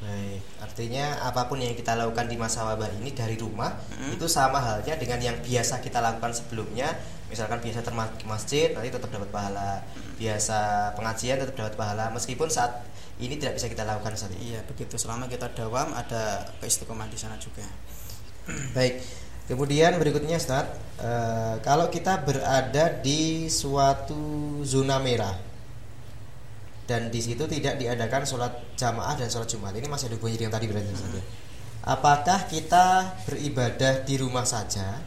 [0.00, 4.16] Baik, artinya apa pun yang kita lakukan di masa wabah ini dari rumah hmm.
[4.16, 6.88] itu sama halnya dengan yang biasa kita lakukan sebelumnya.
[7.28, 10.16] Misalkan biasa termas masjid nanti tetap dapat pahala, hmm.
[10.16, 10.58] biasa
[10.96, 12.80] pengajian tetap dapat pahala meskipun saat
[13.20, 14.56] ini tidak bisa kita lakukan saat ini.
[14.56, 17.68] Iya, begitu selama kita dawam ada keistiqomahan di sana juga.
[18.76, 19.04] Baik.
[19.52, 20.64] Kemudian berikutnya Ustaz,
[20.96, 21.10] e,
[21.60, 25.49] kalau kita berada di suatu zona merah
[26.90, 30.54] dan di situ tidak diadakan sholat jamaah dan sholat jumat ini masih ada hubungannya dengan
[30.58, 31.22] tadi berarti hmm.
[31.86, 34.98] apakah kita beribadah di rumah saja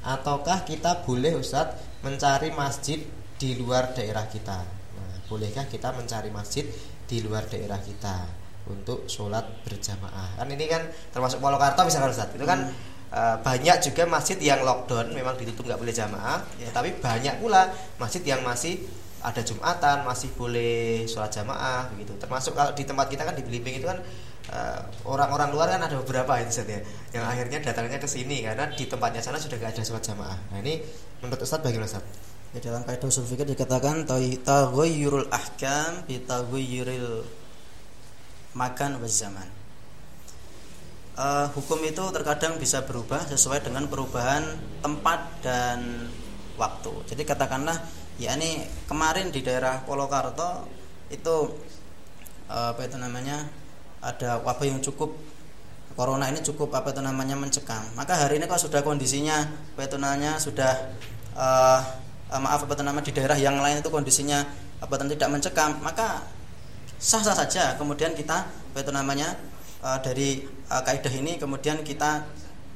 [0.00, 3.04] ataukah kita boleh Ustadz mencari masjid
[3.36, 4.64] di luar daerah kita
[4.96, 6.64] nah, bolehkah kita mencari masjid
[7.04, 8.40] di luar daerah kita
[8.72, 12.90] untuk sholat berjamaah kan ini kan termasuk Polokarto misalkan Ustadz itu kan hmm.
[13.12, 16.72] Uh, banyak juga masjid yang lockdown memang ditutup nggak boleh jamaah yeah.
[16.72, 17.68] tapi banyak pula
[18.00, 18.80] masjid yang masih
[19.22, 23.78] ada jumatan masih boleh sholat jamaah begitu termasuk kalau di tempat kita kan di Belimbing
[23.78, 24.02] itu kan
[24.50, 26.82] eh, orang-orang uh, luar kan ada beberapa itu ya
[27.14, 30.58] yang akhirnya datangnya ke sini karena di tempatnya sana sudah gak ada sholat jamaah nah
[30.58, 30.82] ini
[31.22, 32.32] menurut Ustadz bagaimana Ustadz?
[32.52, 37.24] Ya, dalam kaidah usul dikatakan taghayyurul ahkam bi taghayyuril
[38.52, 39.48] makan wa zaman.
[41.16, 44.44] Uh, hukum itu terkadang bisa berubah sesuai dengan perubahan
[44.84, 46.08] tempat dan
[46.62, 46.92] waktu.
[47.10, 47.74] Jadi katakanlah
[48.22, 50.70] ya ini kemarin di daerah Polokarto
[51.10, 51.58] itu
[52.46, 53.42] eh, apa itu namanya
[53.98, 55.14] ada wabah yang cukup
[55.94, 59.44] corona ini cukup apa itu namanya mencekam maka hari ini kalau sudah kondisinya
[59.76, 60.72] apa itu namanya sudah
[61.36, 61.80] uh,
[62.32, 64.40] maaf apa itu namanya di daerah yang lain itu kondisinya
[64.80, 66.24] apa itu tidak mencekam maka
[66.96, 69.36] sah sah saja kemudian kita apa itu namanya
[69.84, 72.24] uh, dari uh, kaidah ini kemudian kita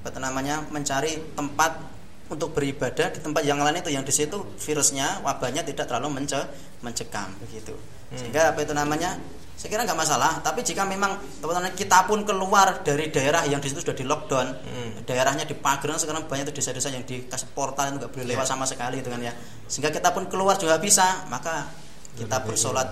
[0.05, 1.96] apa itu namanya mencari tempat
[2.27, 6.39] untuk beribadah di tempat yang lain itu yang di situ virusnya wabahnya tidak terlalu mence
[6.83, 8.19] mencekam begitu hmm.
[8.19, 9.15] sehingga apa itu namanya
[9.57, 13.73] saya kira nggak masalah tapi jika memang teman-teman kita pun keluar dari daerah yang di
[13.73, 14.91] situ sudah di lockdown hmm.
[15.09, 18.53] daerahnya di pagar sekarang banyak tuh desa-desa yang dikasih portal itu nggak boleh lewat yeah.
[18.53, 19.33] sama sekali itu kan ya
[19.71, 21.73] sehingga kita pun keluar juga bisa maka
[22.19, 22.91] kita bersolat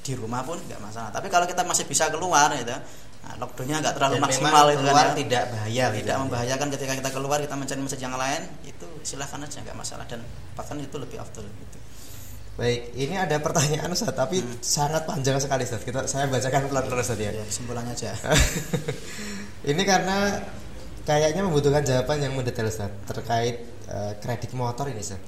[0.00, 2.74] di rumah pun nggak masalah tapi kalau kita masih bisa keluar itu
[3.20, 5.12] Nah, lockdownnya nggak terlalu Dan maksimal itu kan ya.
[5.12, 6.22] tidak bahaya tidak gitu.
[6.24, 10.24] membahayakan ketika kita keluar kita mencari masjid yang lain itu silahkan aja nggak masalah dan
[10.56, 11.78] bahkan itu lebih afdol gitu
[12.60, 14.60] Baik, ini ada pertanyaan Ustaz, tapi hmm.
[14.60, 15.80] sangat panjang sekali Ustaz.
[15.80, 17.32] Kita saya bacakan pelan-pelan Ustaz ya.
[17.32, 18.12] ya kesimpulannya aja.
[19.72, 20.44] ini karena
[21.08, 25.24] kayaknya membutuhkan jawaban yang mendetail Ustaz terkait uh, kredit motor ini Ustaz.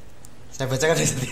[0.53, 1.25] Saya bacakan Ustaz.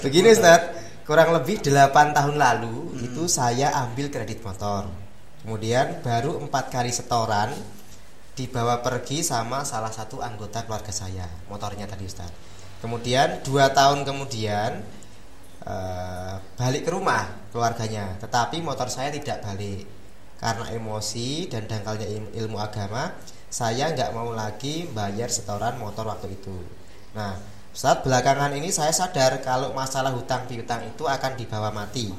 [0.00, 0.60] Begini Ustaz,
[1.08, 3.06] kurang lebih 8 tahun lalu hmm.
[3.08, 4.92] itu saya ambil kredit motor.
[5.40, 7.48] Kemudian baru empat kali setoran
[8.36, 12.28] dibawa pergi sama salah satu anggota keluarga saya motornya tadi Ustaz.
[12.84, 14.84] Kemudian dua tahun kemudian
[15.64, 17.24] uh, balik ke rumah
[17.56, 19.88] keluarganya tetapi motor saya tidak balik.
[20.38, 22.04] Karena emosi dan dangkalnya
[22.36, 23.16] ilmu agama
[23.48, 26.54] saya nggak mau lagi bayar setoran motor waktu itu.
[27.16, 32.10] Nah saat belakangan ini saya sadar kalau masalah hutang piutang itu akan dibawa mati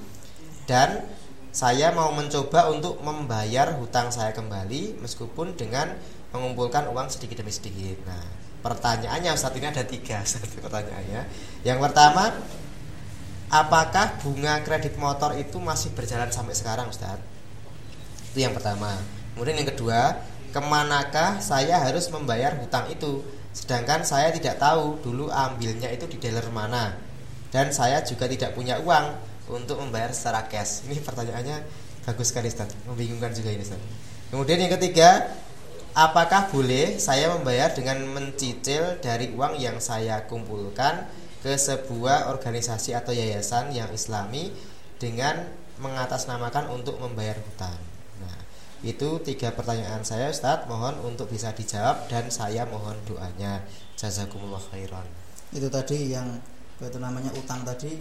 [0.63, 1.03] dan
[1.51, 5.99] saya mau mencoba untuk membayar hutang saya kembali meskipun dengan
[6.31, 7.99] mengumpulkan uang sedikit demi sedikit.
[8.07, 8.23] Nah,
[8.63, 11.27] pertanyaannya saat ini ada tiga satu pertanyaannya.
[11.67, 12.31] Yang pertama,
[13.51, 17.19] apakah bunga kredit motor itu masih berjalan sampai sekarang, Ustaz?
[18.31, 18.95] Itu yang pertama.
[19.35, 20.21] Kemudian yang kedua,
[20.53, 23.38] ke manakah saya harus membayar hutang itu?
[23.51, 26.95] Sedangkan saya tidak tahu dulu ambilnya itu di dealer mana.
[27.49, 29.17] Dan saya juga tidak punya uang
[29.49, 30.85] untuk membayar secara cash.
[30.85, 31.57] Ini pertanyaannya
[32.05, 32.69] bagus sekali Ustaz.
[32.85, 33.81] Membingungkan juga ini Ustaz.
[34.29, 35.25] Kemudian yang ketiga
[35.97, 41.09] Apakah boleh saya membayar dengan mencicil dari uang yang saya kumpulkan
[41.41, 44.53] ke sebuah organisasi atau yayasan yang islami
[45.01, 45.49] dengan
[45.81, 47.88] mengatasnamakan untuk membayar hutang
[48.79, 50.67] itu tiga pertanyaan saya Ustadz.
[50.71, 53.63] Mohon untuk bisa dijawab Dan saya mohon doanya.
[53.99, 55.03] Jazakumullah khairan.
[55.51, 56.39] Itu tadi yang
[56.79, 57.99] itu namanya utang tadi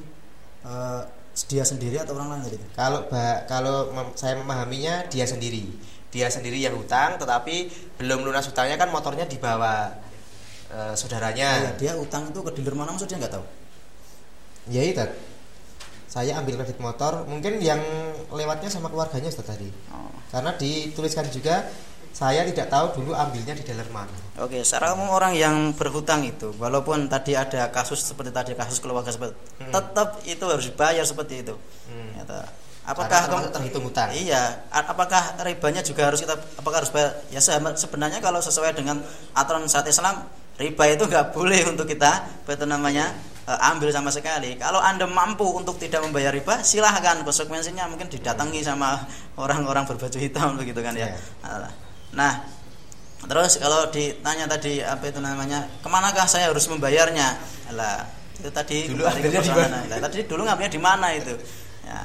[0.62, 1.02] uh,
[1.50, 2.58] Dia sendiri atau orang lain tadi?
[2.78, 3.10] Kalau
[3.50, 5.66] kalau mem saya memahaminya dia sendiri.
[6.08, 7.68] Dia sendiri yang utang Tetapi
[8.00, 9.90] belum lunas utangnya kan motornya dibawa
[10.70, 11.68] uh, saudaranya.
[11.68, 12.94] Ya, Dia utang itu ke dealer mana?
[12.94, 13.46] Maksudnya nggak tahu?
[14.68, 15.02] Ya itu
[16.08, 17.78] saya ambil kredit motor mungkin yang
[18.28, 20.08] lewatnya sama keluarganya Ustaz tadi Oh.
[20.28, 21.68] karena dituliskan juga
[22.08, 26.50] saya tidak tahu dulu ambilnya di dealer mana Oke, secara umum orang yang berhutang itu,
[26.56, 29.70] walaupun tadi ada kasus seperti tadi kasus keluarga seperti, Hmm.
[29.70, 31.54] tetap itu harus dibayar seperti itu.
[31.86, 32.10] Hmm.
[32.14, 34.08] Ya, ta- Karena apakah kamu- terhitung hutang.
[34.10, 37.18] Iya, apakah ribanya juga harus kita, apakah harus bayar?
[37.28, 39.02] Ya se- sebenarnya kalau sesuai dengan
[39.32, 40.16] aturan syariat Islam,
[40.56, 43.10] riba itu nggak boleh untuk kita, apa itu namanya,
[43.48, 44.60] ambil sama sekali.
[44.60, 47.24] Kalau anda mampu untuk tidak membayar riba, silahkan.
[47.24, 49.08] Konsekuensinya mungkin didatangi sama
[49.40, 51.08] orang-orang berbaju hitam begitu kan ya.
[51.08, 51.68] Iya.
[52.12, 52.44] Nah,
[53.24, 57.40] terus kalau ditanya tadi apa itu namanya, ke manakah saya harus membayarnya?
[57.72, 58.04] Lah,
[58.36, 59.88] itu tadi Dulu kembali ke persoalan.
[59.88, 61.32] Lah, tadi dulu ngambilnya di mana itu?
[61.88, 62.04] Ya,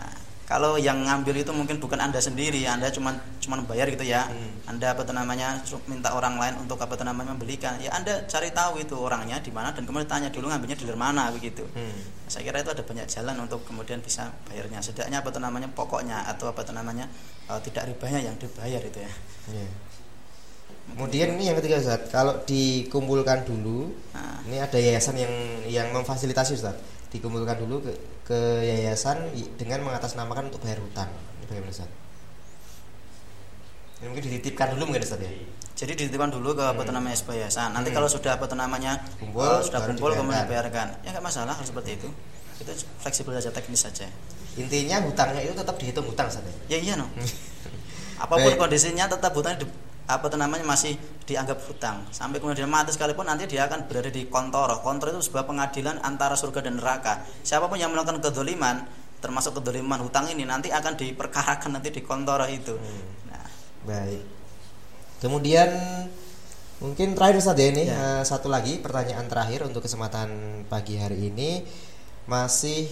[0.53, 4.29] kalau yang ngambil itu mungkin bukan anda sendiri, anda cuma cuma bayar gitu ya.
[4.29, 4.69] Hmm.
[4.69, 5.57] Anda apa namanya
[5.89, 7.81] minta orang lain untuk apa namanya membelikan.
[7.81, 11.33] Ya anda cari tahu itu orangnya di mana dan kemudian tanya dulu ngambilnya di mana
[11.33, 11.65] begitu.
[11.73, 11.97] Hmm.
[12.29, 14.77] Saya kira itu ada banyak jalan untuk kemudian bisa bayarnya.
[14.85, 17.09] Setidaknya apa namanya pokoknya atau apa namanya
[17.49, 19.13] eh, tidak ribanya yang dibayar itu ya.
[19.57, 19.69] Iya.
[20.93, 24.37] Kemudian ini yang ketiga Ustaz, kalau dikumpulkan dulu, Nah.
[24.45, 25.33] ini ada yayasan yang
[25.65, 26.77] yang memfasilitasi Ustaz.
[27.13, 27.93] Dikumpulkan dulu ke,
[28.25, 31.09] ke yayasan dengan mengatasnamakan untuk bayar hutang.
[31.13, 31.89] Ini bagaimana Ustaz?
[34.01, 35.29] Ini mungkin dititipkan dulu mungkin Ustaz ya.
[35.73, 37.69] Jadi dititipkan dulu ke apa itu namanya yayasan.
[37.73, 37.97] Nanti Hmm.
[38.01, 40.87] kalau sudah apa namanya Kumpul, eh, sudah kumpul kemudian dibayarkan.
[40.89, 41.05] dibayarkan.
[41.05, 42.09] Ya nggak masalah harus seperti itu.
[42.57, 44.05] Itu fleksibel saja teknis saja.
[44.53, 46.53] Intinya hutangnya itu tetap dihitung hutang Ustaz ya.
[46.73, 47.05] Ya iya no.
[48.23, 48.57] Apa pun Baik.
[48.61, 49.57] kondisinya tetap hutang
[50.03, 52.03] apa itu namanya masih dianggap hutang.
[52.11, 54.83] Sampai kemudian mati sekalipun nanti dia akan berada di kontoro.
[54.83, 57.23] Kontoro itu sebuah pengadilan antara surga dan neraka.
[57.41, 58.83] Siapa pun yang melakukan kedoliman
[59.23, 62.75] termasuk kedoliman hutang ini nanti akan diperkarakan nanti di kontoro itu.
[62.75, 63.31] Hmm.
[63.31, 63.47] Nah,
[63.87, 64.23] Baik.
[65.23, 65.71] Kemudian
[66.83, 68.19] mungkin terakhir Ustaz ya ini Ya.
[68.19, 70.27] eh, satu lagi pertanyaan terakhir untuk kesempatan
[70.67, 71.63] pagi hari ini
[72.27, 72.91] masih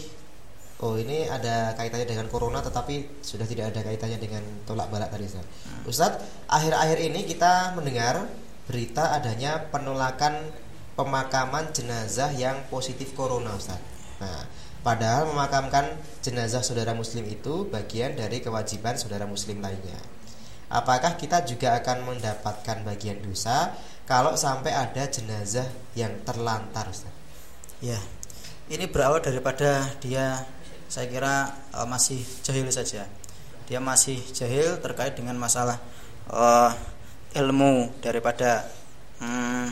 [0.82, 5.30] oh ini ada kaitannya dengan corona tetapi sudah tidak ada kaitannya dengan tolak balak tadi
[5.30, 5.46] Ustaz.
[5.86, 6.14] Ustaz,
[6.50, 8.26] akhir-akhir ini kita mendengar
[8.66, 10.50] berita adanya penolakan
[10.98, 13.78] pemakaman jenazah yang positif corona Ustaz.
[14.18, 14.46] Nah,
[14.82, 19.98] padahal memakamkan jenazah saudara muslim itu bagian dari kewajiban saudara muslim lainnya.
[20.72, 23.76] Apakah kita juga akan mendapatkan bagian dosa
[24.08, 27.12] kalau sampai ada jenazah yang terlantar Ustaz?
[27.84, 27.98] Ya,
[28.72, 30.48] ini berawal daripada dia,
[30.92, 31.36] saya kira
[31.72, 33.08] eh, masih jahil saja.
[33.72, 35.80] Dia masih jahil terkait dengan masalah
[36.28, 36.72] eh,
[37.40, 38.68] ilmu daripada
[39.24, 39.72] hmm,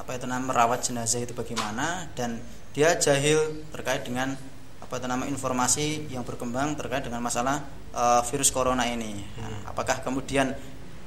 [0.00, 2.40] apa itu namanya merawat jenazah itu bagaimana dan
[2.72, 4.32] dia jahil terkait dengan
[4.80, 7.60] apa itu nama informasi yang berkembang terkait dengan masalah
[7.92, 9.20] eh, virus corona ini.
[9.36, 10.56] Nah, apakah kemudian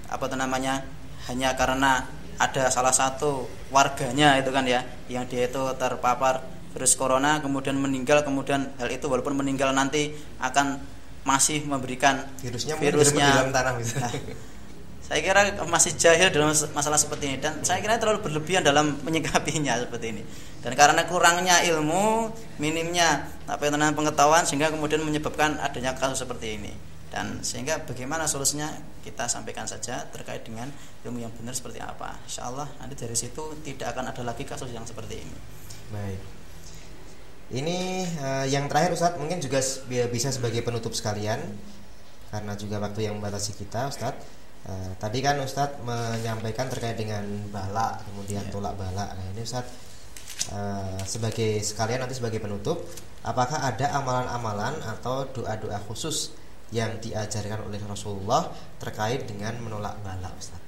[0.06, 0.86] apa itu namanya
[1.34, 2.06] hanya karena
[2.38, 8.24] ada salah satu warganya itu kan ya yang dia itu terpapar virus corona kemudian meninggal
[8.24, 10.80] kemudian hal itu walaupun meninggal nanti akan
[11.22, 12.26] masih memberikan
[12.82, 13.94] Virusnya di dalam tanah gitu.
[14.02, 14.12] Nah,
[15.12, 18.96] saya kira masih jahil dalam mas- masalah seperti ini dan saya kira terlalu berlebihan dalam
[19.04, 20.24] menyikapinya seperti ini.
[20.64, 26.58] Dan karena kurangnya ilmu minimnya apa yang namanya pengetahuan sehingga kemudian menyebabkan adanya kasus seperti
[26.58, 26.74] ini.
[27.12, 28.72] Dan sehingga bagaimana solusinya
[29.04, 30.72] kita sampaikan saja terkait dengan
[31.04, 32.16] ilmu yang benar seperti apa.
[32.24, 35.38] Insya Allah nanti dari situ tidak akan ada lagi kasus yang seperti ini.
[35.92, 36.41] Baik.
[37.52, 39.60] Ini eh, yang terakhir Ustadz mungkin juga
[40.08, 41.40] bisa sebagai penutup sekalian
[42.32, 44.24] karena juga waktu yang membatasi kita Ustadz.
[44.72, 48.52] Eh, tadi kan Ustadz menyampaikan terkait dengan balak kemudian Ya.
[48.56, 49.20] tolak balak.
[49.20, 49.68] Nah ini Ustadz
[50.56, 52.88] eh, sebagai sekalian nanti sebagai penutup,
[53.28, 56.32] apakah ada amalan-amalan atau doa-doa khusus
[56.72, 58.48] yang diajarkan oleh Rasulullah
[58.80, 60.64] terkait dengan menolak balak Ustadz?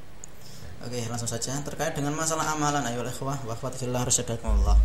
[0.84, 4.76] Oke, langsung saja terkait dengan masalah amalan ayo ikhwah wa akhwat fillah Allah.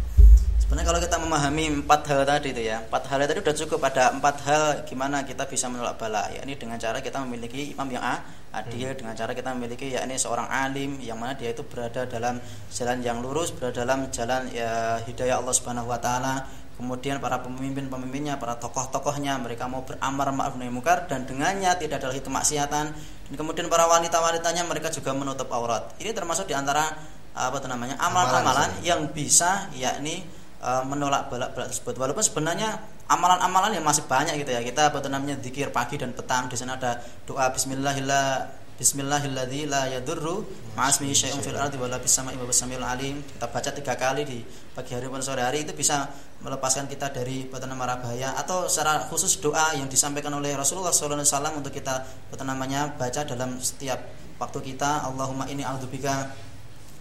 [0.69, 4.12] Sebenarnya kalau kita memahami empat hal tadi itu ya, empat hal tadi sudah cukup ada
[4.12, 6.28] empat hal gimana kita bisa menolak bala.
[6.28, 8.20] Ya, ini dengan cara kita memiliki imam yang a-
[8.53, 12.36] adil, dengan cara kita memiliki yakni seorang alim yang mana dia itu berada dalam
[12.69, 16.45] jalan yang lurus, berada dalam jalan ya hidayah Allah Subhanahu wa taala.
[16.77, 22.12] Kemudian para pemimpin-pemimpinnya, para tokoh-tokohnya mereka mau beramar ma'ruf nahi munkar dan dengannya tidak ada
[22.12, 22.86] lagi kemaksiatan.
[23.24, 25.97] Dan kemudian para wanita-wanitanya mereka juga menutup aurat.
[25.97, 26.93] Ini termasuk di antara
[27.32, 30.23] apa itu namanya amalan-amalan Amalan, yang bisa yakni
[30.59, 31.94] e, menolak balak-balak tersebut.
[31.97, 32.78] Walaupun sebenarnya
[33.09, 34.60] amalan-amalan yang masih banyak gitu ya.
[34.60, 36.47] Kita apa namanya zikir pagi dan petang.
[36.47, 40.47] Di sana ada doa bismillahillah Bismillahilladzi la yadurru
[40.78, 42.47] ma'asmihi syai'un fil ardi wala sama'i wa
[42.86, 43.18] alim.
[43.26, 44.39] Kita baca tiga kali di
[44.70, 46.06] pagi hari maupun sore hari itu bisa
[46.47, 51.59] melepaskan kita dari batan mara bahaya atau secara khusus doa yang disampaikan oleh Rasulullah SAW
[51.59, 52.06] untuk kita
[52.47, 53.98] namanya baca dalam setiap
[54.39, 56.30] waktu kita Allahumma inni a'udzubika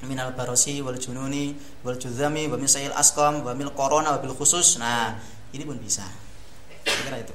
[0.06, 4.38] minal barosi wal jununi wal juzami wa min sayil asqam wa mil corona wa bil
[4.38, 4.78] khusus.
[4.78, 5.18] Nah,
[5.49, 6.06] ini pun bisa.
[6.86, 7.34] Kira itu.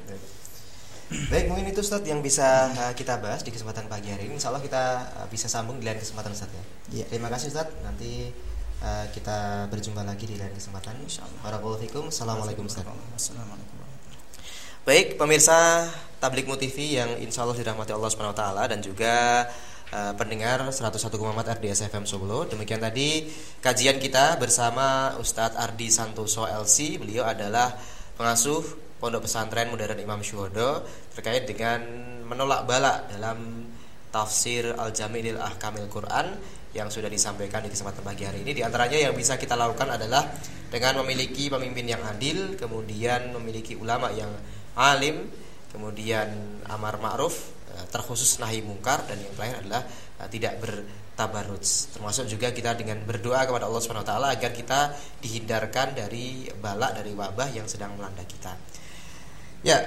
[1.29, 4.41] Baik, mungkin itu Ustaz yang bisa uh, kita bahas di kesempatan pagi hari ini.
[4.41, 6.65] Insya Allah kita uh, bisa sambung di lain kesempatan Ustaz ya.
[6.89, 7.05] Iya.
[7.13, 7.69] Terima kasih Ustaz.
[7.85, 8.33] Nanti
[8.81, 10.97] uh, kita berjumpa lagi di lain kesempatan.
[11.05, 12.09] Fikum.
[12.09, 12.89] Assalamualaikum Ustaz.
[13.13, 13.77] Assalamualaikum.
[14.83, 15.87] Baik, pemirsa
[16.19, 19.47] Tablik TV yang insya Allah dirahmati Allah Subhanahu Wa Taala dan juga
[19.93, 21.13] uh, pendengar 101,4
[21.61, 22.49] RDS FM Solo.
[22.49, 23.29] Demikian tadi
[23.61, 26.99] kajian kita bersama Ustadz Ardi Santoso LC.
[26.99, 27.77] Beliau adalah
[28.17, 28.65] pengasuh
[28.99, 31.83] Pondok Pesantren Modern Imam Syuhodo terkait dengan
[32.25, 33.69] menolak bala dalam
[34.15, 36.39] tafsir Al-Jamilil Ahkamil Quran
[36.73, 38.57] yang sudah disampaikan di kesempatan pagi hari ini.
[38.57, 40.25] Di antaranya yang bisa kita lakukan adalah
[40.73, 44.33] dengan memiliki pemimpin yang adil, kemudian memiliki ulama yang
[44.79, 45.29] alim,
[45.69, 47.53] kemudian amar ma'ruf,
[47.91, 49.83] terkhusus nahi mungkar dan yang terakhir adalah
[50.21, 51.65] eh, tidak bertabaruj.
[51.97, 56.93] Termasuk juga kita dengan berdoa kepada Allah Subhanahu wa taala agar kita dihindarkan dari bala
[56.93, 58.53] dari wabah yang sedang melanda kita.
[59.63, 59.79] Ya,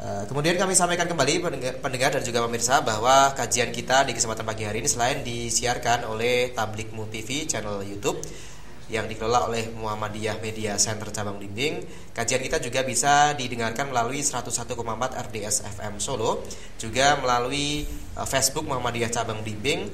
[0.00, 1.42] eh, kemudian kami sampaikan kembali
[1.80, 6.52] pendengar dan juga pemirsa bahwa kajian kita di kesempatan pagi hari ini selain disiarkan oleh
[6.52, 8.20] Tablik Mu TV channel YouTube
[8.86, 11.82] yang dikelola oleh Muhammadiyah Media Center Cabang Bimbing.
[12.14, 14.74] Kajian kita juga bisa didengarkan melalui 101,4
[15.30, 16.46] RDS FM Solo,
[16.78, 19.90] juga melalui eh, Facebook Muhammadiyah Cabang Bimbing,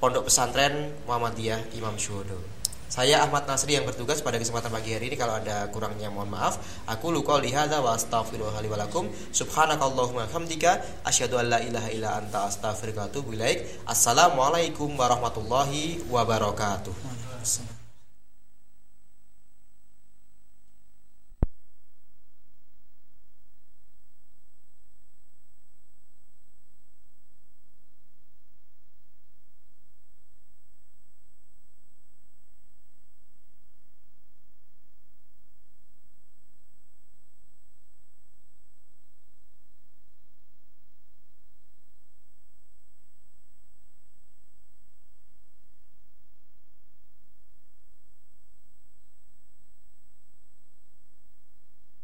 [0.00, 2.59] Pondok Pesantren Muhammadiyah Imam Syuhodo.
[2.90, 6.58] Saya Ahmad Nasri yang bertugas pada kesempatan pagi hari ini kalau ada kurangnya mohon maaf.
[6.90, 9.04] Aku luka lihada wa astaghfirullahaladzim wa lakum.
[9.30, 13.86] Subhanakallahumma hamdika asyhadu an la ilaha illa anta astaghfiruka wa atubu ilaik.
[13.86, 17.78] Assalamualaikum warahmatullahi wabarakatuh.